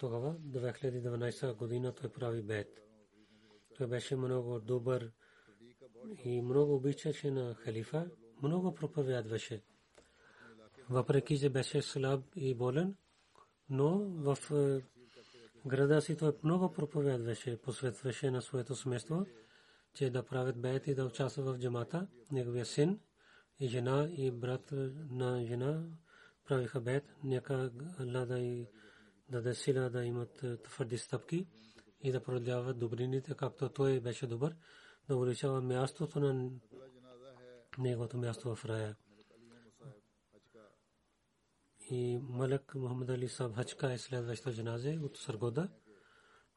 Тогава, 0.00 0.34
2012 0.34 1.54
година, 1.54 1.94
той 1.94 2.12
прави 2.12 2.42
бед. 2.42 2.68
Той 3.76 3.86
беше 3.86 4.16
много 4.16 4.60
добър 4.60 5.12
и 6.24 6.42
много 6.42 6.74
обичаше 6.74 7.30
на 7.30 7.54
халифа, 7.54 8.10
много 8.42 8.74
проповядваше. 8.74 9.62
Въпреки, 10.90 11.38
че 11.38 11.50
беше 11.50 11.82
слаб 11.82 12.24
и 12.36 12.54
болен, 12.54 12.96
но 13.68 13.98
в 13.98 14.38
е, 14.50 14.84
града 15.68 16.02
си 16.02 16.16
той 16.16 16.32
много 16.42 16.72
проповядваше, 16.72 17.60
посветваше 17.60 18.30
на 18.30 18.42
своето 18.42 18.76
семейство, 18.76 19.26
че 19.94 20.10
да 20.10 20.22
правят 20.22 20.60
бед 20.60 20.86
и 20.86 20.94
да 20.94 21.04
участва 21.04 21.42
в 21.42 21.58
джамата. 21.58 22.06
Неговия 22.32 22.66
син 22.66 23.00
и 23.60 23.68
жена 23.68 24.08
и 24.16 24.30
брат 24.30 24.72
на 25.10 25.44
жена 25.46 25.84
правиха 26.46 26.80
бед. 26.80 27.04
Нека 27.24 27.70
Аллах 27.98 28.26
да 28.26 28.38
и 28.38 28.66
даде 29.30 29.54
сила 29.54 29.90
да 29.90 30.04
имат 30.04 30.42
е, 30.42 30.56
твърди 30.56 30.98
стъпки 30.98 31.46
и 32.02 32.12
да 32.12 32.22
продължават 32.22 32.78
добрините, 32.78 33.34
както 33.34 33.68
той 33.68 34.00
беше 34.00 34.26
добър, 34.26 34.56
да 35.08 35.16
увеличава 35.16 35.60
мястото 35.60 36.20
на 36.20 36.50
неговото 37.78 38.18
място 38.18 38.54
в 38.54 38.64
рая. 38.64 38.96
И 41.90 42.18
Малък 42.22 42.74
Мухаммад 42.74 43.08
Али 43.08 43.28
Саб 43.28 43.54
Хачка 43.54 43.92
е 43.92 43.98
следващото 43.98 44.56
джаназе 44.56 44.98
от 45.02 45.16
Саргода. 45.16 45.68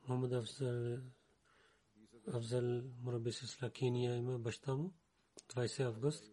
Мухаммад 0.07 0.33
Афзал 2.33 2.81
Мураби 3.01 3.31
Сисла 3.31 3.69
Кения 3.69 4.15
има 4.15 4.39
баща 4.39 4.75
му 4.75 4.93
20 5.53 5.83
август 5.83 6.31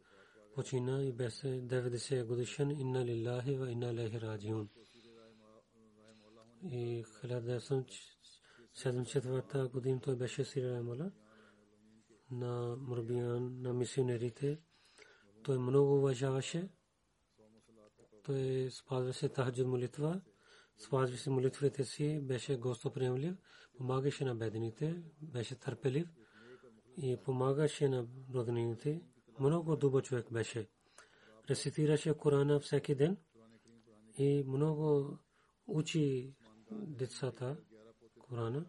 почина 0.55 1.03
и 1.03 1.12
беше 1.12 1.47
90 1.47 2.24
годишен 2.24 2.70
инна 2.70 3.05
лилахи 3.05 3.57
ва 3.57 3.70
инна 3.70 3.91
илайхи 3.91 4.20
раджиун. 4.20 4.68
И 6.70 7.04
1974 7.04 9.70
година 9.70 10.00
той 10.00 10.16
беше 10.16 10.44
Сирия 10.44 10.82
на 12.30 12.76
мурбиян, 12.76 13.60
на 13.60 13.72
мисионерите. 13.72 14.60
Той 15.42 15.58
много 15.58 15.94
уважаваше. 15.94 16.68
Той 18.22 18.68
спазваше 18.70 19.28
тахаджуд 19.28 19.66
молитва, 19.66 20.20
спазваше 20.78 21.30
молитвите 21.30 21.84
си, 21.84 22.20
беше 22.22 22.56
гостоприемлив, 22.56 23.36
помагаше 23.78 24.24
на 24.24 24.34
бедните, 24.34 25.02
беше 25.22 25.58
търпелив 25.58 26.08
и 26.96 27.16
помагаше 27.24 27.88
на 27.88 28.06
роднините. 28.34 29.02
Много 29.40 29.76
добър 29.76 30.02
човек 30.02 30.32
беше. 30.32 30.68
Рецитираше 31.50 32.14
Корана 32.14 32.60
всеки 32.60 32.94
ден 32.94 33.16
и 34.18 34.44
много 34.46 35.18
учи 35.66 36.36
децата 36.70 37.56
Корана. 38.18 38.66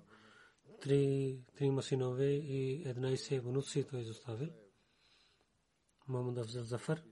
Три, 0.82 1.40
три 1.56 1.70
масинове 1.70 2.26
и 2.26 2.90
една 2.90 3.12
и 3.12 3.18
се 3.18 3.40
внуци 3.40 3.88
той 3.88 4.00
изоставил. 4.00 4.50
Мамад 6.08 6.38
Афзал 6.38 6.64
Зафар. 6.64 7.04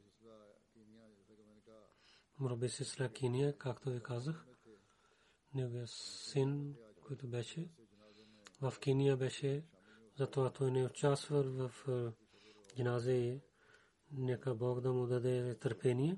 Мурабе 2.39 2.69
Сисла 2.69 3.09
Киния, 3.09 3.57
както 3.57 3.89
ви 3.89 4.03
казах. 4.03 4.47
Неговия 5.53 5.88
син, 5.88 6.75
който 7.01 7.27
беше 7.27 7.69
в 8.61 8.79
Киния 8.79 9.17
беше, 9.17 9.65
затова 10.17 10.49
той 10.49 10.71
не 10.71 10.86
участва 10.86 11.43
в 11.43 11.71
джиназе. 12.75 13.41
Нека 14.11 14.55
Бог 14.55 14.81
да 14.81 14.93
му 14.93 15.07
даде 15.07 15.55
търпение 15.55 16.17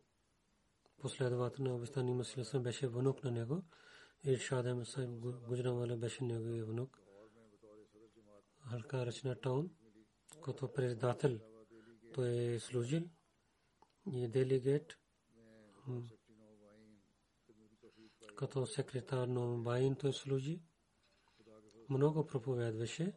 на 1.59 1.75
обещани 1.75 2.13
Мусилисъм 2.13 2.63
беше 2.63 2.87
внук 2.87 3.23
на 3.23 3.31
него. 3.31 3.63
Иршад 4.23 4.65
Ахмед 4.65 4.87
Сайб 4.87 5.09
Гуджран 5.47 5.75
Вала 5.75 5.97
беше 5.97 6.23
неговия 6.23 6.65
внук. 6.65 6.99
Халка 8.69 9.05
Рачна 9.05 9.35
Таун, 9.35 9.69
като 10.43 10.73
председател 10.73 11.39
той 12.13 12.29
е 12.29 12.59
служил 12.59 13.03
и 14.13 14.27
делегат 14.27 14.97
като 18.35 18.65
секретар 18.65 19.27
на 19.27 19.57
Байн 19.57 19.95
той 19.95 20.13
служи. 20.13 20.61
Много 21.89 22.27
проповядваше 22.27 23.13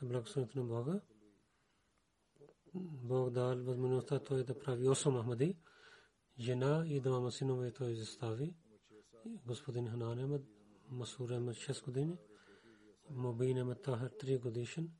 за 0.00 0.06
благословението 0.06 0.58
на 0.58 0.64
Бога. 0.64 1.00
Бог 2.74 3.30
дал 3.30 3.64
възможността 3.64 4.18
той 4.18 4.44
да 4.44 4.58
прави 4.58 4.86
8 4.86 5.22
Ахмади. 5.22 5.56
Жена 6.38 6.84
и 6.86 7.00
двама 7.00 7.32
синове 7.32 7.70
той 7.70 7.90
изостави. 7.90 8.54
Господин 9.46 9.88
Ханан 9.88 10.18
Ахмад, 10.18 10.42
Масур 10.90 11.30
Ахмад 11.30 11.54
6 11.54 11.84
години. 11.84 12.16
Мобин 13.10 13.58
Ахмад 13.58 13.82
Тахар 13.82 14.10
3 14.10 14.38
годишен. 14.38 14.90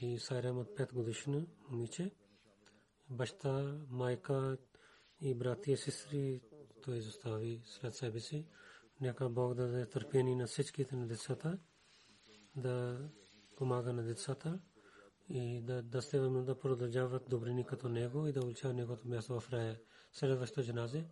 И 0.00 0.18
Сайр 0.18 0.44
Ахмад 0.44 0.68
5 0.68 0.92
годишна 0.92 1.46
момиче. 1.68 2.10
Баща, 3.10 3.78
майка 3.90 4.58
и 5.20 5.34
брати 5.34 5.72
и 5.72 5.76
сестри 5.76 6.40
той 6.82 6.96
изостави 6.96 7.62
след 7.64 7.94
себе 7.94 8.20
си. 8.20 8.46
Нека 9.00 9.28
Бог 9.28 9.54
да 9.54 9.66
даде 9.66 9.86
търпение 9.86 10.36
на 10.36 10.46
всичките 10.46 10.96
на 10.96 11.06
децата, 11.06 11.58
да 12.56 13.08
помага 13.56 13.92
на 13.92 14.02
децата 14.02 14.60
и 15.30 15.60
да 15.60 15.82
дастеваме 15.82 16.42
да 16.42 16.58
продължават 16.58 17.28
добрини 17.28 17.66
като 17.66 17.88
него 17.88 18.26
и 18.26 18.32
да 18.32 18.40
уличават 18.40 18.76
неговото 18.76 19.08
място 19.08 19.40
в 19.40 19.52
рая. 19.52 19.80
Следващото 20.12 20.62
джаназе 20.62 21.06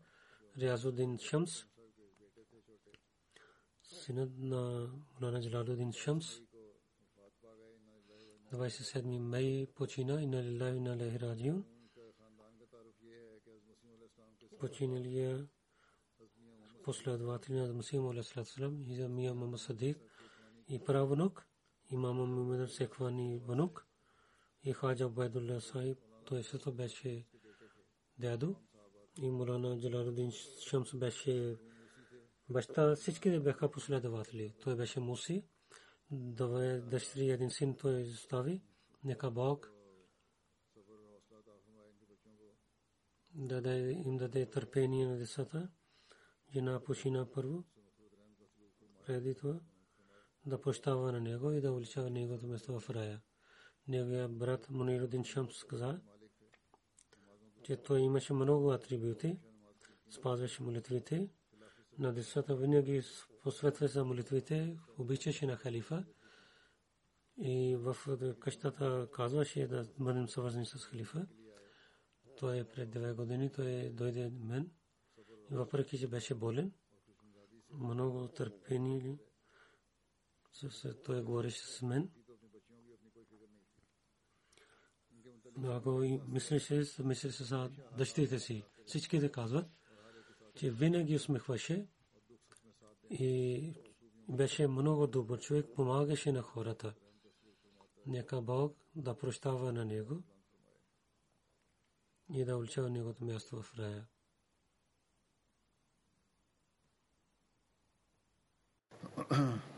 Риазудин 0.58 1.18
Шамс, 1.18 1.66
синът 3.82 4.30
на 4.38 4.90
Мулана 5.20 5.42
Джалалудин 5.42 5.92
Шамс, 5.92 6.26
27 8.52 9.18
май 9.18 9.66
почина 9.74 10.22
и 10.22 10.26
на 10.26 10.42
лилахи 10.44 10.76
и 10.76 10.80
на 10.80 10.96
лахи 10.96 11.20
раджиун. 11.20 11.64
Починалия 14.58 15.48
последователи 16.84 17.56
на 17.56 17.74
Масим 17.74 18.06
Алейхиссалам 18.06 18.82
и 18.86 18.94
за 18.94 19.08
Мия 19.08 19.34
Мама 19.34 19.58
Садик 19.58 19.98
и 20.68 20.78
правнук 20.78 21.46
имама 21.90 22.26
Мумед 22.26 22.70
Секвани 22.70 23.38
внук 23.38 23.87
и 24.62 24.72
Хаджа 24.72 25.04
Абайдулла 25.04 25.60
Сайб, 25.60 25.98
той 26.24 26.42
също 26.42 26.72
беше 26.72 27.26
дядо 28.18 28.56
и 29.22 29.30
Мулана 29.30 29.80
Джалалудин 29.80 30.30
Шамс 30.68 30.94
беше 30.94 31.56
баща, 32.48 32.96
всички 32.96 33.40
бяха 33.40 33.70
последователи. 33.70 34.54
Той 34.62 34.76
беше 34.76 35.00
Муси, 35.00 35.44
две 36.10 36.80
дъщери, 36.80 37.30
един 37.30 37.50
син 37.50 37.76
той 37.76 38.00
изостави. 38.00 38.62
Нека 39.04 39.30
Бог 39.30 39.72
даде 43.34 43.90
им 44.06 44.16
даде 44.16 44.50
търпение 44.50 45.06
на 45.06 45.16
децата. 45.16 45.70
Жена 46.52 46.80
почина 46.84 47.30
първо. 47.30 47.64
Преди 49.06 49.34
това 49.34 49.60
да 50.46 50.60
прощава 50.60 51.12
на 51.12 51.20
него 51.20 51.52
и 51.52 51.60
да 51.60 51.72
увеличава 51.72 52.10
неговото 52.10 52.46
место 52.46 52.80
в 52.80 52.90
рая. 52.90 53.22
Неговия 53.88 54.28
брат 54.28 54.70
Мунирудин 54.70 55.24
Шамс 55.24 55.64
каза, 55.64 56.00
че 57.62 57.76
той 57.76 58.00
имаше 58.00 58.32
много 58.32 58.72
атрибути, 58.72 59.38
спазваше 60.10 60.62
молитвите, 60.62 61.28
на 61.98 62.12
децата 62.12 62.56
винаги 62.56 63.02
посветва 63.42 63.88
за 63.88 64.04
молитвите, 64.04 64.78
обичаше 64.98 65.46
на 65.46 65.56
халифа 65.56 66.04
И 67.38 67.76
в 67.76 67.96
къщата 68.40 69.08
казваше 69.12 69.66
да 69.66 69.88
бъдем 69.98 70.28
съвързани 70.28 70.66
с 70.66 70.78
халифа. 70.78 71.26
Той 72.38 72.58
е 72.58 72.64
пред 72.64 72.90
две 72.90 73.12
години, 73.12 73.52
той 73.52 73.90
дойде 73.90 74.30
мен. 74.30 74.70
И 75.50 75.54
въпреки, 75.54 75.98
че 75.98 76.08
беше 76.08 76.34
болен, 76.34 76.72
много 77.70 78.28
търпение 78.28 79.18
той 81.04 81.22
говореше 81.22 81.66
с 81.66 81.82
мен. 81.82 82.10
И 85.64 86.20
мислеше, 86.28 87.02
мислеше 87.02 87.44
с 87.44 87.70
дъщерите 87.96 88.38
си. 88.40 88.64
Всички 88.86 89.18
да 89.18 89.32
казват, 89.32 89.66
че 90.54 90.70
винаги 90.70 91.16
усмихваше 91.16 91.86
и 93.10 93.74
беше 94.28 94.66
много 94.66 95.06
добър 95.06 95.40
човек, 95.40 95.66
помагаше 95.76 96.32
на 96.32 96.42
хората. 96.42 96.94
Нека 98.06 98.42
Бог 98.42 98.76
да 98.94 99.16
прощава 99.16 99.72
на 99.72 99.84
него 99.84 100.22
и 102.34 102.44
да 102.44 102.56
уличава 102.56 102.90
неговото 102.90 103.24
място 103.24 103.62
в 103.62 103.78
рая. 103.78 104.06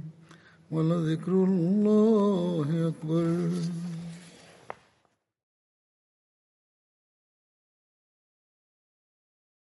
ولذكر 0.71 1.31
الله 1.31 2.67
أكبر. 2.87 3.49